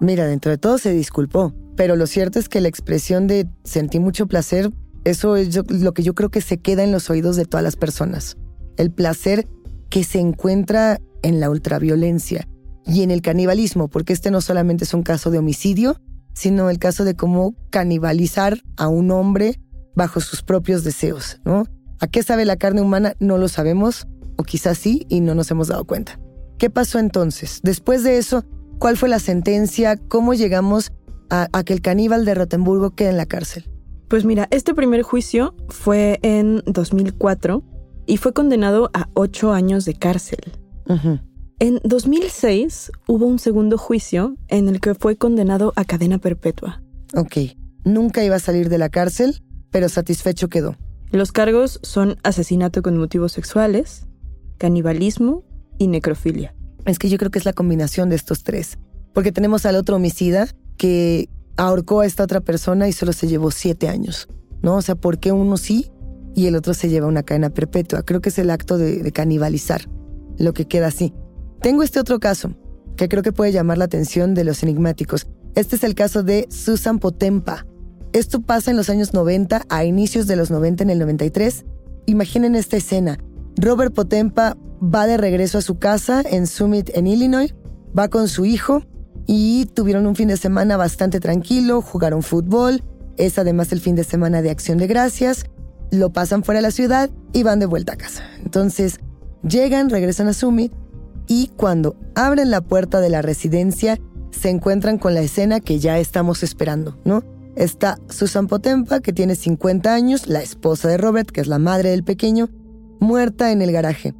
Mira, 0.00 0.26
dentro 0.26 0.50
de 0.50 0.58
todo 0.58 0.78
se 0.78 0.92
disculpó, 0.92 1.54
pero 1.76 1.96
lo 1.96 2.06
cierto 2.06 2.38
es 2.38 2.48
que 2.48 2.60
la 2.60 2.68
expresión 2.68 3.26
de 3.26 3.48
sentí 3.64 4.00
mucho 4.00 4.26
placer, 4.26 4.70
eso 5.04 5.36
es 5.36 5.56
lo 5.68 5.92
que 5.92 6.02
yo 6.02 6.14
creo 6.14 6.30
que 6.30 6.40
se 6.40 6.58
queda 6.58 6.82
en 6.82 6.92
los 6.92 7.10
oídos 7.10 7.36
de 7.36 7.44
todas 7.44 7.64
las 7.64 7.76
personas. 7.76 8.36
El 8.76 8.90
placer 8.90 9.46
que 9.90 10.04
se 10.04 10.18
encuentra 10.18 11.00
en 11.22 11.40
la 11.40 11.50
ultraviolencia 11.50 12.48
y 12.86 13.02
en 13.02 13.10
el 13.10 13.22
canibalismo, 13.22 13.88
porque 13.88 14.12
este 14.12 14.30
no 14.30 14.40
solamente 14.40 14.84
es 14.84 14.94
un 14.94 15.02
caso 15.02 15.30
de 15.30 15.38
homicidio, 15.38 16.00
sino 16.34 16.68
el 16.68 16.78
caso 16.78 17.04
de 17.04 17.14
cómo 17.14 17.54
canibalizar 17.70 18.60
a 18.76 18.88
un 18.88 19.10
hombre 19.10 19.60
bajo 19.94 20.20
sus 20.20 20.42
propios 20.42 20.84
deseos, 20.84 21.40
¿no? 21.44 21.64
¿A 22.00 22.08
qué 22.08 22.22
sabe 22.22 22.44
la 22.44 22.56
carne 22.56 22.82
humana? 22.82 23.14
No 23.20 23.38
lo 23.38 23.48
sabemos, 23.48 24.06
o 24.36 24.42
quizás 24.42 24.78
sí, 24.78 25.06
y 25.08 25.20
no 25.20 25.34
nos 25.34 25.50
hemos 25.50 25.68
dado 25.68 25.84
cuenta. 25.84 26.18
¿Qué 26.58 26.70
pasó 26.70 26.98
entonces? 26.98 27.60
Después 27.62 28.02
de 28.02 28.18
eso, 28.18 28.44
¿cuál 28.78 28.96
fue 28.96 29.08
la 29.08 29.18
sentencia? 29.18 29.96
¿Cómo 29.96 30.34
llegamos 30.34 30.92
a, 31.30 31.48
a 31.52 31.64
que 31.64 31.72
el 31.72 31.80
caníbal 31.80 32.24
de 32.24 32.34
Rotemburgo 32.34 32.90
quede 32.90 33.10
en 33.10 33.16
la 33.16 33.26
cárcel? 33.26 33.68
Pues 34.08 34.24
mira, 34.24 34.48
este 34.50 34.74
primer 34.74 35.02
juicio 35.02 35.54
fue 35.68 36.18
en 36.22 36.62
2004 36.66 37.62
y 38.06 38.18
fue 38.18 38.32
condenado 38.32 38.90
a 38.92 39.08
ocho 39.14 39.52
años 39.52 39.84
de 39.84 39.94
cárcel. 39.94 40.40
Uh 40.86 40.94
-huh. 40.94 41.20
En 41.60 41.80
2006 41.84 42.92
hubo 43.06 43.26
un 43.26 43.38
segundo 43.38 43.78
juicio 43.78 44.36
en 44.48 44.68
el 44.68 44.80
que 44.80 44.94
fue 44.94 45.16
condenado 45.16 45.72
a 45.76 45.84
cadena 45.84 46.18
perpetua. 46.18 46.82
Ok, 47.14 47.56
nunca 47.84 48.24
iba 48.24 48.36
a 48.36 48.40
salir 48.40 48.68
de 48.68 48.78
la 48.78 48.88
cárcel, 48.88 49.42
pero 49.70 49.88
satisfecho 49.88 50.48
quedó. 50.48 50.76
Los 51.10 51.30
cargos 51.30 51.78
son 51.82 52.16
asesinato 52.24 52.82
con 52.82 52.98
motivos 52.98 53.32
sexuales, 53.32 54.06
canibalismo 54.58 55.44
y 55.78 55.86
necrofilia. 55.86 56.54
Es 56.84 56.98
que 56.98 57.08
yo 57.08 57.18
creo 57.18 57.30
que 57.30 57.38
es 57.38 57.44
la 57.44 57.52
combinación 57.52 58.08
de 58.10 58.16
estos 58.16 58.42
tres. 58.42 58.78
Porque 59.12 59.32
tenemos 59.32 59.64
al 59.66 59.76
otro 59.76 59.96
homicida 59.96 60.48
que 60.76 61.28
ahorcó 61.56 62.00
a 62.00 62.06
esta 62.06 62.24
otra 62.24 62.40
persona 62.40 62.88
y 62.88 62.92
solo 62.92 63.12
se 63.12 63.28
llevó 63.28 63.50
siete 63.50 63.88
años. 63.88 64.28
¿No? 64.62 64.76
O 64.76 64.82
sea, 64.82 64.94
¿por 64.94 65.18
qué 65.18 65.32
uno 65.32 65.56
sí 65.56 65.90
y 66.34 66.46
el 66.46 66.56
otro 66.56 66.74
se 66.74 66.88
lleva 66.88 67.06
una 67.06 67.22
cadena 67.22 67.50
perpetua? 67.50 68.02
Creo 68.02 68.20
que 68.20 68.30
es 68.30 68.38
el 68.38 68.50
acto 68.50 68.78
de, 68.78 69.02
de 69.02 69.12
canibalizar 69.12 69.82
lo 70.38 70.52
que 70.52 70.66
queda 70.66 70.88
así. 70.88 71.12
Tengo 71.60 71.82
este 71.82 72.00
otro 72.00 72.18
caso 72.18 72.54
que 72.96 73.08
creo 73.08 73.22
que 73.22 73.32
puede 73.32 73.52
llamar 73.52 73.78
la 73.78 73.84
atención 73.84 74.34
de 74.34 74.44
los 74.44 74.62
enigmáticos. 74.62 75.26
Este 75.54 75.76
es 75.76 75.84
el 75.84 75.94
caso 75.94 76.22
de 76.22 76.46
Susan 76.50 76.98
Potempa. 76.98 77.66
Esto 78.12 78.42
pasa 78.42 78.70
en 78.70 78.76
los 78.76 78.90
años 78.90 79.12
90, 79.12 79.66
a 79.68 79.84
inicios 79.84 80.26
de 80.26 80.36
los 80.36 80.50
90, 80.50 80.84
en 80.84 80.90
el 80.90 80.98
93. 80.98 81.64
Imaginen 82.06 82.54
esta 82.54 82.76
escena. 82.76 83.18
Robert 83.56 83.94
Potempa 83.94 84.56
va 84.82 85.06
de 85.06 85.16
regreso 85.16 85.58
a 85.58 85.62
su 85.62 85.78
casa 85.78 86.22
en 86.28 86.46
Summit, 86.46 86.90
en 86.94 87.06
Illinois, 87.06 87.54
va 87.96 88.08
con 88.08 88.28
su 88.28 88.44
hijo 88.44 88.82
y 89.26 89.66
tuvieron 89.66 90.06
un 90.06 90.16
fin 90.16 90.28
de 90.28 90.36
semana 90.36 90.76
bastante 90.76 91.20
tranquilo, 91.20 91.80
jugaron 91.80 92.22
fútbol, 92.22 92.82
es 93.16 93.38
además 93.38 93.72
el 93.72 93.80
fin 93.80 93.94
de 93.94 94.04
semana 94.04 94.42
de 94.42 94.50
acción 94.50 94.78
de 94.78 94.86
gracias, 94.86 95.46
lo 95.90 96.12
pasan 96.12 96.42
fuera 96.42 96.58
de 96.58 96.62
la 96.62 96.70
ciudad 96.70 97.10
y 97.32 97.42
van 97.42 97.60
de 97.60 97.66
vuelta 97.66 97.94
a 97.94 97.96
casa. 97.96 98.22
Entonces, 98.42 98.98
llegan, 99.48 99.88
regresan 99.88 100.28
a 100.28 100.32
Summit 100.32 100.72
y 101.26 101.48
cuando 101.56 101.96
abren 102.14 102.50
la 102.50 102.60
puerta 102.60 103.00
de 103.00 103.10
la 103.10 103.22
residencia, 103.22 103.98
se 104.30 104.50
encuentran 104.50 104.98
con 104.98 105.14
la 105.14 105.20
escena 105.20 105.60
que 105.60 105.78
ya 105.78 105.98
estamos 105.98 106.42
esperando, 106.42 106.98
¿no? 107.04 107.22
Está 107.54 107.98
Susan 108.08 108.48
Potempa, 108.48 109.00
que 109.00 109.12
tiene 109.12 109.36
50 109.36 109.94
años, 109.94 110.26
la 110.26 110.42
esposa 110.42 110.88
de 110.88 110.96
Robert, 110.96 111.30
que 111.30 111.40
es 111.40 111.46
la 111.46 111.60
madre 111.60 111.90
del 111.90 112.02
pequeño, 112.02 112.50
muerta 113.00 113.52
en 113.52 113.62
el 113.62 113.72
garaje. 113.72 114.14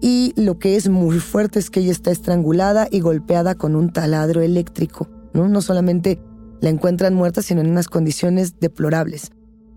Y 0.00 0.34
lo 0.36 0.58
que 0.58 0.76
es 0.76 0.88
muy 0.88 1.18
fuerte 1.18 1.58
es 1.58 1.70
que 1.70 1.80
ella 1.80 1.92
está 1.92 2.10
estrangulada 2.10 2.88
y 2.90 3.00
golpeada 3.00 3.54
con 3.54 3.74
un 3.74 3.92
taladro 3.92 4.42
eléctrico, 4.42 5.08
¿no? 5.32 5.48
No 5.48 5.62
solamente 5.62 6.20
la 6.60 6.70
encuentran 6.70 7.14
muerta, 7.14 7.42
sino 7.42 7.60
en 7.60 7.70
unas 7.70 7.88
condiciones 7.88 8.60
deplorables. 8.60 9.32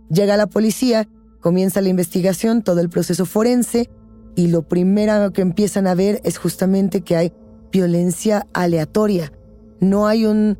Llega 0.09 0.37
la 0.37 0.47
policía, 0.47 1.07
comienza 1.39 1.81
la 1.81 1.89
investigación, 1.89 2.61
todo 2.61 2.81
el 2.81 2.89
proceso 2.89 3.25
forense, 3.25 3.89
y 4.35 4.47
lo 4.47 4.67
primero 4.67 5.31
que 5.33 5.41
empiezan 5.41 5.87
a 5.87 5.95
ver 5.95 6.21
es 6.23 6.37
justamente 6.37 7.01
que 7.01 7.15
hay 7.15 7.33
violencia 7.71 8.47
aleatoria. 8.53 9.31
No 9.79 10.07
hay 10.07 10.25
un, 10.25 10.57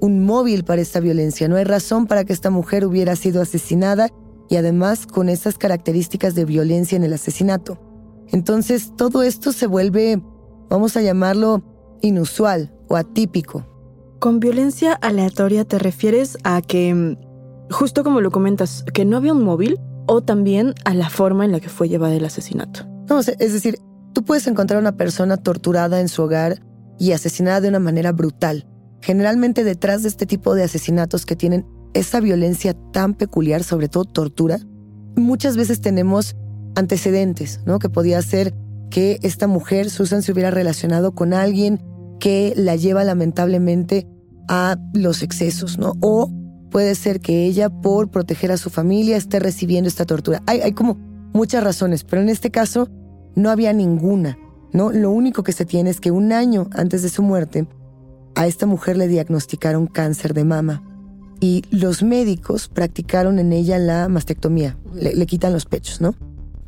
un 0.00 0.24
móvil 0.24 0.64
para 0.64 0.82
esta 0.82 1.00
violencia, 1.00 1.48
no 1.48 1.56
hay 1.56 1.64
razón 1.64 2.06
para 2.06 2.24
que 2.24 2.32
esta 2.32 2.50
mujer 2.50 2.84
hubiera 2.86 3.16
sido 3.16 3.40
asesinada 3.40 4.10
y 4.48 4.56
además 4.56 5.06
con 5.06 5.28
esas 5.28 5.58
características 5.58 6.34
de 6.34 6.44
violencia 6.44 6.96
en 6.96 7.04
el 7.04 7.12
asesinato. 7.12 7.78
Entonces 8.28 8.92
todo 8.96 9.22
esto 9.22 9.52
se 9.52 9.66
vuelve, 9.66 10.22
vamos 10.68 10.96
a 10.96 11.02
llamarlo, 11.02 11.62
inusual 12.00 12.74
o 12.88 12.96
atípico. 12.96 13.66
Con 14.18 14.40
violencia 14.40 14.94
aleatoria 14.94 15.64
te 15.64 15.78
refieres 15.78 16.38
a 16.44 16.62
que, 16.62 17.16
justo 17.70 18.04
como 18.04 18.20
lo 18.20 18.30
comentas, 18.30 18.84
que 18.94 19.04
no 19.04 19.18
había 19.18 19.32
un 19.32 19.44
móvil 19.44 19.78
o 20.06 20.22
también 20.22 20.74
a 20.84 20.94
la 20.94 21.10
forma 21.10 21.44
en 21.44 21.52
la 21.52 21.60
que 21.60 21.68
fue 21.68 21.88
llevado 21.88 22.14
el 22.14 22.24
asesinato. 22.24 22.86
No, 23.08 23.20
es 23.20 23.52
decir, 23.52 23.78
tú 24.12 24.24
puedes 24.24 24.46
encontrar 24.46 24.78
a 24.78 24.80
una 24.80 24.96
persona 24.96 25.36
torturada 25.36 26.00
en 26.00 26.08
su 26.08 26.22
hogar 26.22 26.62
y 26.98 27.12
asesinada 27.12 27.60
de 27.60 27.68
una 27.68 27.80
manera 27.80 28.12
brutal. 28.12 28.66
Generalmente 29.00 29.64
detrás 29.64 30.02
de 30.02 30.08
este 30.08 30.24
tipo 30.24 30.54
de 30.54 30.62
asesinatos 30.62 31.26
que 31.26 31.36
tienen 31.36 31.66
esa 31.94 32.20
violencia 32.20 32.74
tan 32.92 33.14
peculiar, 33.14 33.62
sobre 33.62 33.88
todo 33.88 34.04
tortura, 34.04 34.58
muchas 35.16 35.56
veces 35.56 35.80
tenemos 35.80 36.36
antecedentes, 36.74 37.60
¿no? 37.66 37.78
Que 37.78 37.88
podía 37.88 38.20
ser 38.22 38.54
que 38.90 39.18
esta 39.22 39.46
mujer, 39.46 39.90
Susan, 39.90 40.22
se 40.22 40.32
hubiera 40.32 40.50
relacionado 40.50 41.14
con 41.14 41.32
alguien 41.32 41.80
que 42.20 42.52
la 42.56 42.76
lleva 42.76 43.04
lamentablemente 43.04 44.06
a 44.48 44.76
los 44.92 45.22
excesos, 45.22 45.78
¿no? 45.78 45.94
O 46.00 46.30
puede 46.70 46.94
ser 46.94 47.20
que 47.20 47.44
ella, 47.46 47.70
por 47.70 48.10
proteger 48.10 48.50
a 48.52 48.56
su 48.56 48.70
familia, 48.70 49.16
esté 49.16 49.38
recibiendo 49.38 49.88
esta 49.88 50.04
tortura. 50.04 50.42
Hay, 50.46 50.72
como 50.72 50.96
muchas 51.32 51.62
razones, 51.62 52.04
pero 52.04 52.22
en 52.22 52.28
este 52.28 52.50
caso 52.50 52.88
no 53.36 53.50
había 53.50 53.72
ninguna, 53.72 54.38
¿no? 54.72 54.90
Lo 54.90 55.10
único 55.10 55.42
que 55.42 55.52
se 55.52 55.64
tiene 55.64 55.90
es 55.90 56.00
que 56.00 56.10
un 56.10 56.32
año 56.32 56.68
antes 56.72 57.02
de 57.02 57.08
su 57.08 57.22
muerte, 57.22 57.66
a 58.34 58.48
esta 58.48 58.66
mujer 58.66 58.96
le 58.96 59.06
diagnosticaron 59.06 59.86
cáncer 59.86 60.34
de 60.34 60.44
mama 60.44 60.93
y 61.44 61.62
los 61.68 62.02
médicos 62.02 62.68
practicaron 62.68 63.38
en 63.38 63.52
ella 63.52 63.78
la 63.78 64.08
mastectomía, 64.08 64.78
le, 64.94 65.26
quitan 65.26 65.52
los 65.52 65.66
pechos, 65.66 66.00
¿no? 66.00 66.14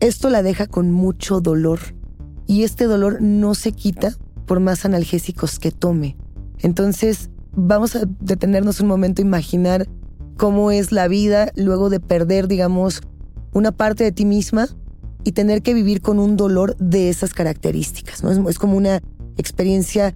Esto 0.01 0.29
la 0.29 0.43
deja 0.43 0.67
con 0.67 0.93
mucho 0.93 1.41
dolor 1.41 1.81
y 2.47 2.63
este 2.63 2.85
dolor 2.85 3.23
no 3.23 3.55
se 3.55 3.73
quita 3.73 4.13
por 4.45 4.61
más 4.61 4.85
analgésicos 4.85 5.59
que 5.59 5.71
tome. 5.71 6.19
Entonces, 6.59 7.31
vamos 7.53 7.97
a 7.97 8.03
detenernos 8.21 8.81
un 8.81 8.89
momento 8.89 9.23
a 9.23 9.25
imaginar 9.25 9.89
cómo 10.37 10.71
es 10.71 10.93
la 10.93 11.09
vida 11.09 11.53
luego 11.57 11.89
de 11.89 11.99
perder, 11.99 12.47
digamos, 12.47 13.01
una 13.55 13.73
parte 13.73 14.05
de 14.05 14.13
ti 14.13 14.27
misma 14.27 14.69
y 15.25 15.33
tener 15.33 15.63
que 15.63 15.73
vivir 15.73 16.03
con 16.03 16.19
un 16.19 16.37
dolor 16.37 16.77
de 16.77 17.09
esas 17.09 17.33
características, 17.33 18.23
¿no? 18.23 18.31
Es, 18.31 18.39
es 18.47 18.59
como 18.59 18.77
una 18.77 19.01
experiencia 19.39 20.15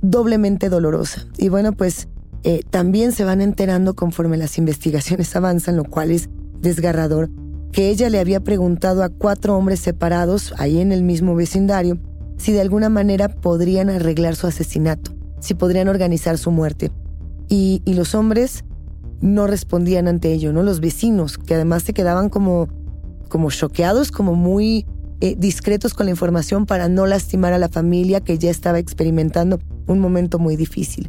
doblemente 0.00 0.68
dolorosa. 0.68 1.26
Y 1.38 1.48
bueno, 1.48 1.72
pues 1.72 2.06
eh, 2.42 2.60
también 2.70 3.12
se 3.12 3.24
van 3.24 3.40
enterando 3.40 3.94
conforme 3.94 4.36
las 4.36 4.58
investigaciones 4.58 5.34
avanzan, 5.36 5.76
lo 5.76 5.84
cual 5.84 6.10
es 6.10 6.28
desgarrador, 6.60 7.30
que 7.72 7.90
ella 7.90 8.08
le 8.08 8.20
había 8.20 8.40
preguntado 8.40 9.02
a 9.02 9.08
cuatro 9.08 9.56
hombres 9.56 9.80
separados, 9.80 10.54
ahí 10.58 10.80
en 10.80 10.92
el 10.92 11.02
mismo 11.02 11.34
vecindario, 11.34 11.98
si 12.36 12.52
de 12.52 12.60
alguna 12.60 12.88
manera 12.88 13.28
podrían 13.28 13.90
arreglar 13.90 14.36
su 14.36 14.46
asesinato, 14.46 15.12
si 15.40 15.54
podrían 15.54 15.88
organizar 15.88 16.38
su 16.38 16.50
muerte. 16.50 16.90
Y, 17.48 17.82
los 17.86 18.14
hombres 18.14 18.64
no 19.20 19.46
respondían 19.46 20.08
ante 20.08 20.32
ello, 20.32 20.52
¿no? 20.52 20.62
Los 20.62 20.80
vecinos, 20.80 21.38
que 21.38 21.54
además 21.54 21.82
se 21.84 21.92
quedaban 21.92 22.28
como 22.28 22.68
como 23.28 23.50
choqueados, 23.50 24.12
como 24.12 24.34
muy 24.34 24.86
eh, 25.20 25.34
discretos 25.36 25.94
con 25.94 26.06
la 26.06 26.10
información 26.10 26.66
para 26.66 26.88
no 26.88 27.06
lastimar 27.06 27.52
a 27.52 27.58
la 27.58 27.68
familia 27.68 28.20
que 28.20 28.38
ya 28.38 28.50
estaba 28.50 28.78
experimentando 28.78 29.58
un 29.86 29.98
momento 29.98 30.38
muy 30.38 30.56
difícil. 30.56 31.08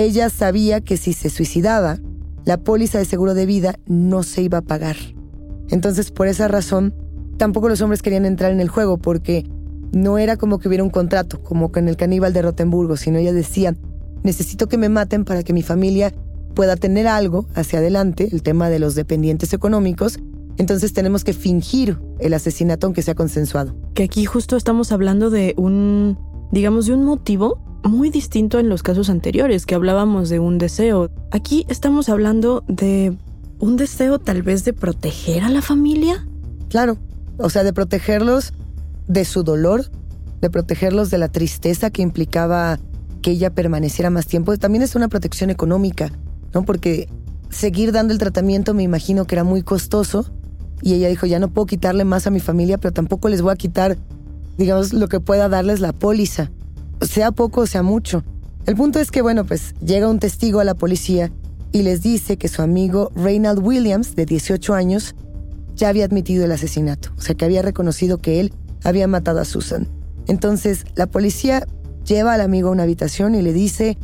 Ella 0.00 0.30
sabía 0.30 0.80
que 0.80 0.96
si 0.96 1.12
se 1.12 1.28
suicidaba, 1.28 1.98
la 2.46 2.56
póliza 2.56 2.96
de 2.96 3.04
seguro 3.04 3.34
de 3.34 3.44
vida 3.44 3.74
no 3.84 4.22
se 4.22 4.40
iba 4.40 4.56
a 4.56 4.62
pagar. 4.62 4.96
Entonces, 5.68 6.10
por 6.10 6.26
esa 6.26 6.48
razón, 6.48 6.94
tampoco 7.36 7.68
los 7.68 7.82
hombres 7.82 8.00
querían 8.00 8.24
entrar 8.24 8.50
en 8.50 8.60
el 8.60 8.70
juego 8.70 8.96
porque 8.96 9.44
no 9.92 10.16
era 10.16 10.38
como 10.38 10.58
que 10.58 10.68
hubiera 10.68 10.84
un 10.84 10.88
contrato, 10.88 11.42
como 11.42 11.70
con 11.70 11.86
el 11.86 11.98
caníbal 11.98 12.32
de 12.32 12.40
Rotemburgo, 12.40 12.96
sino 12.96 13.18
ella 13.18 13.34
decía, 13.34 13.76
necesito 14.22 14.68
que 14.68 14.78
me 14.78 14.88
maten 14.88 15.26
para 15.26 15.42
que 15.42 15.52
mi 15.52 15.60
familia 15.60 16.14
pueda 16.54 16.76
tener 16.76 17.06
algo 17.06 17.44
hacia 17.54 17.80
adelante, 17.80 18.30
el 18.32 18.42
tema 18.42 18.70
de 18.70 18.78
los 18.78 18.94
dependientes 18.94 19.52
económicos, 19.52 20.18
entonces 20.56 20.94
tenemos 20.94 21.24
que 21.24 21.34
fingir 21.34 21.98
el 22.20 22.32
asesinato 22.32 22.86
aunque 22.86 23.02
sea 23.02 23.14
consensuado. 23.14 23.76
Que 23.92 24.04
aquí 24.04 24.24
justo 24.24 24.56
estamos 24.56 24.92
hablando 24.92 25.28
de 25.28 25.52
un, 25.58 26.16
digamos, 26.52 26.86
de 26.86 26.94
un 26.94 27.04
motivo 27.04 27.69
muy 27.82 28.10
distinto 28.10 28.58
en 28.58 28.68
los 28.68 28.82
casos 28.82 29.10
anteriores, 29.10 29.66
que 29.66 29.74
hablábamos 29.74 30.28
de 30.28 30.38
un 30.38 30.58
deseo. 30.58 31.10
Aquí 31.30 31.64
estamos 31.68 32.08
hablando 32.08 32.64
de 32.68 33.16
un 33.58 33.76
deseo 33.76 34.18
tal 34.18 34.42
vez 34.42 34.64
de 34.64 34.72
proteger 34.72 35.42
a 35.42 35.48
la 35.48 35.62
familia. 35.62 36.26
Claro, 36.68 36.98
o 37.38 37.50
sea, 37.50 37.64
de 37.64 37.72
protegerlos 37.72 38.52
de 39.08 39.24
su 39.24 39.42
dolor, 39.42 39.90
de 40.40 40.50
protegerlos 40.50 41.10
de 41.10 41.18
la 41.18 41.28
tristeza 41.28 41.90
que 41.90 42.02
implicaba 42.02 42.78
que 43.22 43.32
ella 43.32 43.50
permaneciera 43.50 44.10
más 44.10 44.26
tiempo. 44.26 44.56
También 44.56 44.82
es 44.82 44.94
una 44.94 45.08
protección 45.08 45.50
económica, 45.50 46.10
¿no? 46.54 46.64
Porque 46.64 47.08
seguir 47.50 47.92
dando 47.92 48.12
el 48.12 48.18
tratamiento 48.18 48.72
me 48.74 48.82
imagino 48.82 49.26
que 49.26 49.34
era 49.34 49.44
muy 49.44 49.62
costoso 49.62 50.30
y 50.82 50.94
ella 50.94 51.08
dijo, 51.08 51.26
ya 51.26 51.38
no 51.38 51.48
puedo 51.48 51.66
quitarle 51.66 52.04
más 52.04 52.26
a 52.26 52.30
mi 52.30 52.40
familia, 52.40 52.78
pero 52.78 52.92
tampoco 52.92 53.28
les 53.28 53.42
voy 53.42 53.52
a 53.52 53.56
quitar, 53.56 53.98
digamos, 54.56 54.92
lo 54.92 55.08
que 55.08 55.20
pueda 55.20 55.48
darles 55.48 55.80
la 55.80 55.92
póliza 55.92 56.50
sea 57.10 57.32
poco 57.32 57.62
o 57.62 57.66
sea 57.66 57.82
mucho. 57.82 58.24
El 58.66 58.76
punto 58.76 59.00
es 59.00 59.10
que, 59.10 59.20
bueno, 59.20 59.44
pues 59.44 59.74
llega 59.84 60.08
un 60.08 60.20
testigo 60.20 60.60
a 60.60 60.64
la 60.64 60.74
policía 60.74 61.32
y 61.72 61.82
les 61.82 62.02
dice 62.02 62.36
que 62.36 62.48
su 62.48 62.62
amigo 62.62 63.10
Reynald 63.16 63.58
Williams, 63.58 64.14
de 64.14 64.26
18 64.26 64.74
años, 64.74 65.16
ya 65.74 65.88
había 65.88 66.04
admitido 66.04 66.44
el 66.44 66.52
asesinato, 66.52 67.10
o 67.16 67.20
sea 67.20 67.34
que 67.34 67.44
había 67.44 67.62
reconocido 67.62 68.18
que 68.18 68.38
él 68.38 68.52
había 68.84 69.08
matado 69.08 69.40
a 69.40 69.44
Susan. 69.44 69.88
Entonces, 70.28 70.84
la 70.94 71.06
policía 71.06 71.66
lleva 72.04 72.34
al 72.34 72.40
amigo 72.42 72.68
a 72.68 72.72
una 72.72 72.84
habitación 72.84 73.34
y 73.34 73.42
le 73.42 73.52
dice, 73.52 73.98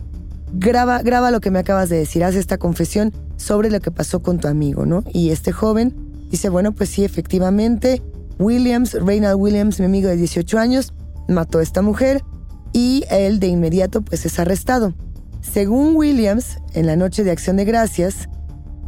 graba, 0.52 1.02
graba 1.02 1.30
lo 1.30 1.40
que 1.40 1.50
me 1.50 1.58
acabas 1.58 1.88
de 1.88 1.98
decir, 1.98 2.24
haz 2.24 2.34
esta 2.34 2.58
confesión 2.58 3.12
sobre 3.36 3.70
lo 3.70 3.80
que 3.80 3.90
pasó 3.90 4.20
con 4.20 4.38
tu 4.38 4.48
amigo, 4.48 4.84
¿no? 4.84 5.04
Y 5.12 5.30
este 5.30 5.52
joven 5.52 5.94
dice, 6.30 6.48
bueno, 6.48 6.72
pues 6.72 6.90
sí, 6.90 7.04
efectivamente, 7.04 8.02
Williams, 8.38 8.94
Reynald 8.94 9.38
Williams, 9.38 9.78
mi 9.78 9.86
amigo 9.86 10.08
de 10.08 10.16
18 10.16 10.58
años, 10.58 10.92
mató 11.28 11.58
a 11.58 11.62
esta 11.62 11.82
mujer, 11.82 12.22
y 12.72 13.04
él 13.10 13.40
de 13.40 13.48
inmediato 13.48 14.02
pues 14.02 14.26
es 14.26 14.38
arrestado. 14.38 14.94
Según 15.40 15.96
Williams, 15.96 16.58
en 16.74 16.86
la 16.86 16.96
noche 16.96 17.24
de 17.24 17.30
Acción 17.30 17.56
de 17.56 17.64
Gracias, 17.64 18.28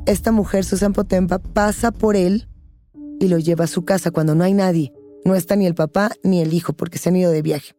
esta 0.06 0.32
mujer, 0.32 0.64
Susan 0.64 0.92
Potempa, 0.92 1.38
pasa 1.38 1.92
por 1.92 2.16
él 2.16 2.48
y 3.20 3.28
lo 3.28 3.38
lleva 3.38 3.64
a 3.64 3.68
su 3.68 3.84
casa 3.84 4.10
cuando 4.10 4.34
no 4.34 4.44
hay 4.44 4.54
nadie. 4.54 4.92
No 5.24 5.34
está 5.34 5.56
ni 5.56 5.66
el 5.66 5.74
papá 5.74 6.10
ni 6.22 6.40
el 6.40 6.52
hijo 6.52 6.72
porque 6.72 6.98
se 6.98 7.08
han 7.08 7.16
ido 7.16 7.30
de 7.30 7.42
viaje. 7.42 7.74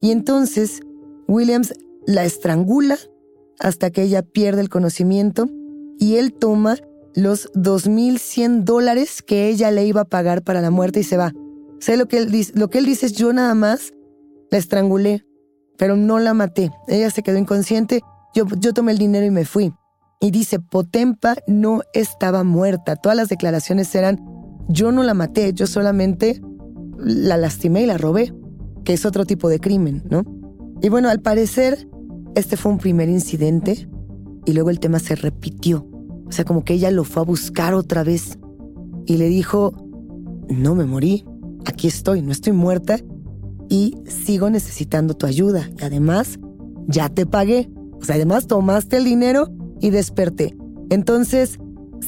Y 0.00 0.10
entonces 0.10 0.80
Williams 1.28 1.74
la 2.06 2.24
estrangula 2.24 2.98
hasta 3.58 3.90
que 3.90 4.02
ella 4.02 4.22
pierde 4.22 4.60
el 4.60 4.68
conocimiento 4.68 5.48
y 5.98 6.16
él 6.16 6.32
toma 6.32 6.76
los 7.14 7.52
2.100 7.52 8.64
dólares 8.64 9.22
que 9.22 9.48
ella 9.48 9.70
le 9.70 9.86
iba 9.86 10.02
a 10.02 10.08
pagar 10.08 10.42
para 10.42 10.60
la 10.60 10.70
muerte 10.70 11.00
y 11.00 11.04
se 11.04 11.16
va. 11.16 11.32
Lo 11.96 12.06
que 12.06 12.18
él 12.18 12.30
dice, 12.30 12.52
lo 12.54 12.70
que 12.70 12.78
él 12.78 12.86
dice 12.86 13.06
es 13.06 13.12
yo 13.12 13.32
nada 13.32 13.54
más 13.54 13.92
la 14.50 14.58
estrangulé 14.58 15.24
pero 15.82 15.96
no 15.96 16.20
la 16.20 16.32
maté. 16.32 16.70
Ella 16.86 17.10
se 17.10 17.24
quedó 17.24 17.38
inconsciente, 17.38 18.02
yo, 18.36 18.72
tomé 18.72 18.92
el 18.92 18.98
dinero 18.98 19.26
y 19.26 19.32
me 19.32 19.44
fui. 19.44 19.72
Y 20.20 20.30
dice, 20.30 20.60
Potempa 20.60 21.34
no 21.48 21.80
estaba 21.92 22.44
muerta. 22.44 22.94
Todas 22.94 23.16
las 23.16 23.28
declaraciones 23.28 23.92
eran, 23.96 24.24
yo 24.68 24.92
no 24.92 25.02
la 25.02 25.12
maté, 25.12 25.52
yo 25.54 25.66
solamente 25.66 26.40
la 26.98 27.36
lastimé 27.36 27.82
y 27.82 27.86
la 27.86 27.98
robé, 27.98 28.32
que 28.84 28.92
es 28.92 29.04
otro 29.04 29.24
tipo 29.24 29.48
de 29.48 29.58
crimen, 29.58 30.04
¿no? 30.08 30.22
Y 30.80 30.88
bueno, 30.88 31.08
al 31.08 31.20
parecer, 31.20 31.88
este 32.36 32.56
fue 32.56 32.70
un 32.70 32.78
primer 32.78 33.08
incidente 33.08 33.88
y 34.46 34.52
luego 34.52 34.70
el 34.70 34.78
tema 34.78 35.00
se 35.00 35.16
repitió. 35.16 35.84
O 36.28 36.30
sea, 36.30 36.44
como 36.44 36.62
que 36.62 36.74
ella 36.74 36.92
lo 36.92 37.02
fue 37.02 37.22
a 37.22 37.26
buscar 37.26 37.74
otra 37.74 38.04
vez 38.04 38.38
y 39.04 39.16
le 39.16 39.26
dijo, 39.26 39.74
no 40.48 40.76
me 40.76 40.84
morí, 40.84 41.26
aquí 41.64 41.88
estoy, 41.88 42.22
no 42.22 42.30
estoy 42.30 42.52
muerta 42.52 43.00
y 43.72 43.96
sigo 44.06 44.50
necesitando 44.50 45.14
tu 45.14 45.24
ayuda. 45.24 45.70
Y 45.80 45.82
además, 45.82 46.38
ya 46.88 47.08
te 47.08 47.24
pagué. 47.24 47.70
O 47.98 48.04
sea, 48.04 48.16
además 48.16 48.46
tomaste 48.46 48.98
el 48.98 49.04
dinero 49.04 49.48
y 49.80 49.88
desperté. 49.88 50.54
Entonces, 50.90 51.58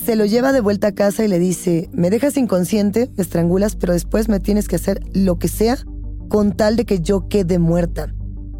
se 0.05 0.14
lo 0.14 0.27
lleva 0.27 0.53
de 0.53 0.61
vuelta 0.61 0.88
a 0.88 0.92
casa 0.92 1.24
y 1.24 1.29
le 1.29 1.38
dice, 1.38 1.88
me 1.94 2.11
dejas 2.11 2.37
inconsciente, 2.37 3.11
me 3.16 3.22
estrangulas, 3.22 3.77
pero 3.77 3.94
después 3.94 4.29
me 4.29 4.40
tienes 4.40 4.68
que 4.68 4.77
hacer 4.77 5.00
lo 5.14 5.38
que 5.38 5.48
sea 5.48 5.79
con 6.29 6.53
tal 6.53 6.77
de 6.77 6.85
que 6.85 7.00
yo 7.00 7.29
quede 7.29 7.59
muerta. 7.59 8.14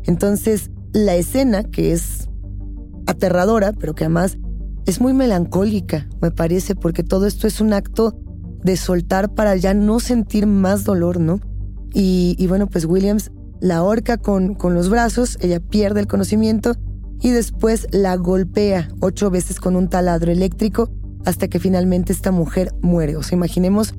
Entonces, 0.05 0.71
la 0.95 1.15
escena, 1.15 1.63
que 1.63 1.93
es 1.93 2.31
aterradora, 3.07 3.75
pero 3.75 3.95
que 3.95 4.05
además 4.05 4.39
es 4.87 5.03
muy 5.03 5.13
melancólica, 5.13 6.09
me 6.23 6.31
parece, 6.31 6.75
porque 6.75 7.03
todo 7.03 7.27
esto 7.27 7.47
es 7.47 7.61
un 7.61 7.75
acto 7.75 8.19
de 8.63 8.79
soltar 8.79 9.35
para 9.35 9.57
ya 9.57 9.75
no 9.75 10.01
sentir 10.01 10.47
más 10.47 10.85
dolor, 10.85 11.21
¿no? 11.21 11.41
Y, 11.95 12.45
bueno, 12.49 12.67
pues 12.67 12.85
Williams 12.85 13.31
la 13.61 13.77
ahorca 13.77 14.19
con, 14.19 14.55
con 14.55 14.75
los 14.75 14.91
brazos, 14.91 15.39
ella 15.41 15.61
pierde 15.61 16.01
el 16.01 16.07
conocimiento 16.09 16.75
y 17.21 17.31
después 17.31 17.87
la 17.93 18.17
golpea 18.17 18.89
ocho 19.01 19.31
veces 19.31 19.61
con 19.61 19.77
un 19.77 19.89
taladro 19.89 20.33
eléctrico 20.33 20.91
hasta 21.25 21.49
que 21.49 21.61
finalmente 21.61 22.13
esta 22.13 22.33
mujer 22.33 22.73
muere. 22.83 23.17
O 23.17 23.23
sea, 23.23 23.37
imaginemos 23.37 23.95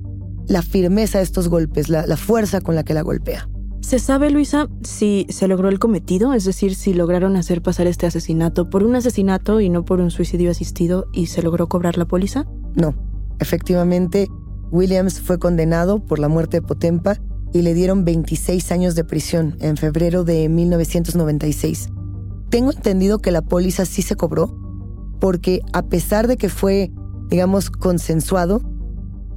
la 0.48 0.62
firmeza 0.62 1.20
de 1.20 1.24
estos 1.24 1.48
golpes, 1.48 1.90
la, 1.90 2.06
la, 2.06 2.18
fuerza 2.18 2.62
con 2.62 2.76
la 2.76 2.84
que 2.84 2.94
la 2.94 3.02
golpea. 3.02 3.50
¿Se 3.82 3.98
sabe, 3.98 4.30
Luisa, 4.30 4.68
si 4.84 5.26
se 5.30 5.48
logró 5.48 5.70
el 5.70 5.80
cometido? 5.80 6.34
Es 6.34 6.44
decir, 6.44 6.76
si 6.76 6.94
lograron 6.94 7.36
hacer 7.36 7.62
pasar 7.62 7.88
este 7.88 8.06
asesinato 8.06 8.70
por 8.70 8.84
un 8.84 8.96
asesinato 8.96 9.62
y 9.62 9.70
no 9.70 9.86
por 9.86 10.02
un 10.02 10.12
suicidio 10.12 10.52
asistido 10.52 11.08
y 11.14 11.28
se 11.28 11.42
logró 11.42 11.68
cobrar 11.68 11.98
la 11.98 12.06
póliza? 12.06 12.46
No. 12.76 12.94
Efectivamente, 13.40 14.28
Williams 14.72 15.20
fue 15.20 15.40
condenado 15.40 16.04
por 16.04 16.20
la 16.20 16.28
muerte 16.28 16.58
de 16.58 16.62
Potempa 16.62 17.20
y 17.56 17.62
le 17.62 17.74
dieron 17.74 18.04
26 18.04 18.70
años 18.74 18.96
de 18.96 19.06
prisión 19.06 19.56
en 19.62 19.78
febrero 19.78 20.26
de 20.26 20.50
1996. 20.50 21.88
Tengo 22.50 22.74
entendido 22.74 23.20
que 23.20 23.32
la 23.32 23.44
póliza 23.44 23.86
sí 23.86 24.02
se 24.02 24.18
cobró 24.18 24.54
porque 25.22 25.62
a 25.72 25.84
pesar 25.84 26.28
de 26.28 26.36
que 26.36 26.50
fue, 26.50 26.92
digamos, 27.30 27.70
consensuado, 27.70 28.62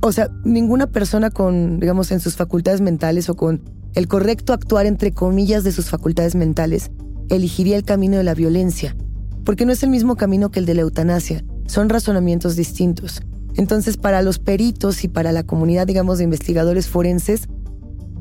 o 0.00 0.10
sea, 0.10 0.32
ninguna 0.44 0.88
persona 0.88 1.30
con, 1.30 1.78
digamos, 1.78 2.10
en 2.10 2.18
sus 2.18 2.34
facultades 2.34 2.80
mentales 2.80 3.28
o 3.28 3.36
con 3.36 3.62
el 3.94 4.08
correcto 4.08 4.52
actuar 4.52 4.86
entre 4.86 5.12
comillas 5.12 5.62
de 5.62 5.70
sus 5.70 5.88
facultades 5.88 6.34
mentales, 6.34 6.90
elegiría 7.28 7.76
el 7.76 7.84
camino 7.84 8.16
de 8.16 8.24
la 8.24 8.34
violencia, 8.34 8.96
porque 9.44 9.64
no 9.64 9.70
es 9.70 9.84
el 9.84 9.90
mismo 9.90 10.16
camino 10.16 10.50
que 10.50 10.58
el 10.58 10.66
de 10.66 10.74
la 10.74 10.80
eutanasia, 10.80 11.44
son 11.68 11.88
razonamientos 11.88 12.56
distintos. 12.56 13.22
Entonces, 13.54 13.96
para 13.96 14.22
los 14.22 14.40
peritos 14.40 15.04
y 15.04 15.08
para 15.08 15.30
la 15.30 15.44
comunidad, 15.44 15.86
digamos, 15.86 16.18
de 16.18 16.24
investigadores 16.24 16.88
forenses, 16.88 17.48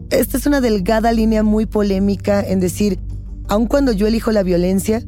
esta 0.09 0.37
es 0.37 0.45
una 0.45 0.61
delgada 0.61 1.11
línea 1.11 1.43
muy 1.43 1.65
polémica 1.65 2.41
en 2.41 2.59
decir, 2.59 2.99
aun 3.47 3.67
cuando 3.67 3.91
yo 3.91 4.07
elijo 4.07 4.31
la 4.31 4.43
violencia, 4.43 5.03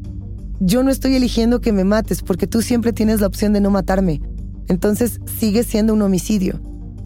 yo 0.60 0.82
no 0.82 0.90
estoy 0.90 1.14
eligiendo 1.14 1.60
que 1.60 1.72
me 1.72 1.84
mates 1.84 2.22
porque 2.22 2.46
tú 2.46 2.60
siempre 2.60 2.92
tienes 2.92 3.20
la 3.20 3.26
opción 3.26 3.52
de 3.52 3.60
no 3.60 3.70
matarme. 3.70 4.20
Entonces 4.68 5.20
sigue 5.38 5.64
siendo 5.64 5.94
un 5.94 6.02
homicidio. 6.02 6.60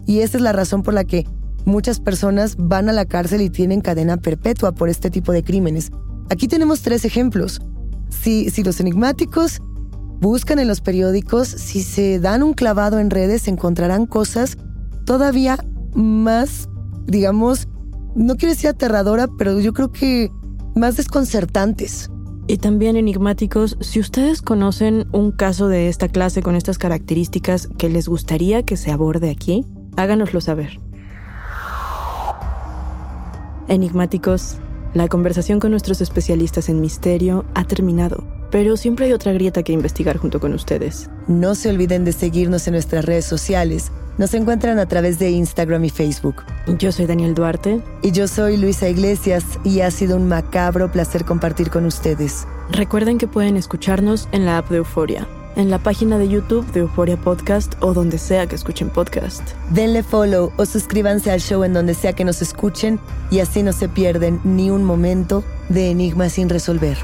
Y 0.05 0.19
esa 0.19 0.37
es 0.37 0.43
la 0.43 0.51
razón 0.51 0.83
por 0.83 0.93
la 0.93 1.05
que 1.05 1.25
muchas 1.63 1.99
personas 1.99 2.57
van 2.59 2.89
a 2.89 2.93
la 2.93 3.05
cárcel 3.05 3.41
y 3.41 3.49
tienen 3.49 3.81
cadena 3.81 4.17
perpetua 4.17 4.73
por 4.73 4.89
este 4.89 5.09
tipo 5.09 5.31
de 5.31 5.43
crímenes. 5.43 5.91
Aquí 6.29 6.47
tenemos 6.47 6.81
tres 6.81 7.05
ejemplos. 7.05 7.61
Si, 8.09 8.49
si 8.49 8.63
los 8.63 8.79
enigmáticos 8.79 9.61
buscan 10.19 10.59
en 10.59 10.67
los 10.67 10.81
periódicos, 10.81 11.47
si 11.47 11.81
se 11.81 12.19
dan 12.19 12.43
un 12.43 12.53
clavado 12.53 12.99
en 12.99 13.09
redes, 13.09 13.47
encontrarán 13.47 14.05
cosas 14.05 14.57
todavía 15.05 15.57
más, 15.93 16.67
digamos, 17.07 17.67
no 18.15 18.37
quiero 18.37 18.53
decir 18.53 18.69
aterradora, 18.69 19.27
pero 19.37 19.59
yo 19.59 19.73
creo 19.73 19.91
que 19.91 20.31
más 20.75 20.97
desconcertantes. 20.97 22.09
Y 22.47 22.57
también 22.57 22.95
enigmáticos, 22.95 23.77
si 23.81 23.99
ustedes 23.99 24.41
conocen 24.41 25.07
un 25.11 25.31
caso 25.31 25.67
de 25.67 25.89
esta 25.89 26.07
clase 26.07 26.41
con 26.41 26.55
estas 26.55 26.77
características 26.77 27.67
que 27.77 27.89
les 27.89 28.07
gustaría 28.07 28.63
que 28.63 28.77
se 28.77 28.91
aborde 28.91 29.31
aquí, 29.31 29.65
háganoslo 29.97 30.41
saber. 30.41 30.79
Enigmáticos, 33.67 34.57
la 34.93 35.07
conversación 35.07 35.59
con 35.59 35.71
nuestros 35.71 36.01
especialistas 36.01 36.69
en 36.69 36.81
misterio 36.81 37.45
ha 37.55 37.65
terminado 37.65 38.34
pero 38.55 38.77
siempre 38.77 39.07
hay 39.07 39.11
otra 39.11 39.33
grieta 39.33 39.63
que 39.63 39.73
investigar 39.73 40.15
junto 40.15 40.39
con 40.39 40.53
ustedes. 40.53 41.09
No 41.27 41.55
se 41.55 41.69
olviden 41.69 42.05
de 42.05 42.13
seguirnos 42.13 42.65
en 42.67 42.71
nuestras 42.71 43.03
redes 43.03 43.25
sociales. 43.25 43.91
Nos 44.17 44.33
encuentran 44.33 44.79
a 44.79 44.85
través 44.85 45.19
de 45.19 45.29
Instagram 45.29 45.83
y 45.83 45.89
Facebook. 45.89 46.37
Yo 46.79 46.93
soy 46.93 47.05
Daniel 47.05 47.35
Duarte. 47.35 47.81
Y 48.01 48.13
yo 48.13 48.29
soy 48.29 48.55
Luisa 48.55 48.87
Iglesias 48.87 49.43
y 49.65 49.81
ha 49.81 49.91
sido 49.91 50.15
un 50.15 50.29
macabro 50.29 50.89
placer 50.89 51.25
compartir 51.25 51.69
con 51.69 51.83
ustedes. 51.83 52.47
Recuerden 52.71 53.17
que 53.17 53.27
pueden 53.27 53.57
escucharnos 53.57 54.29
en 54.31 54.45
la 54.45 54.59
app 54.59 54.69
de 54.69 54.77
Euforia, 54.77 55.27
en 55.57 55.69
la 55.69 55.79
página 55.79 56.17
de 56.17 56.29
YouTube 56.29 56.65
de 56.71 56.79
Euforia 56.79 57.17
Podcast 57.17 57.73
o 57.81 57.93
donde 57.93 58.17
sea 58.17 58.47
que 58.47 58.55
escuchen 58.55 58.89
podcast. 58.89 59.41
Denle 59.71 60.01
follow 60.01 60.53
o 60.55 60.65
suscríbanse 60.65 61.29
al 61.29 61.41
show 61.41 61.65
en 61.65 61.73
donde 61.73 61.93
sea 61.93 62.13
que 62.13 62.23
nos 62.23 62.41
escuchen 62.41 63.01
y 63.31 63.39
así 63.39 63.63
no 63.63 63.73
se 63.73 63.89
pierden 63.89 64.39
ni 64.45 64.69
un 64.69 64.85
momento 64.85 65.43
de 65.67 65.91
enigmas 65.91 66.31
sin 66.31 66.47
resolver. 66.47 66.97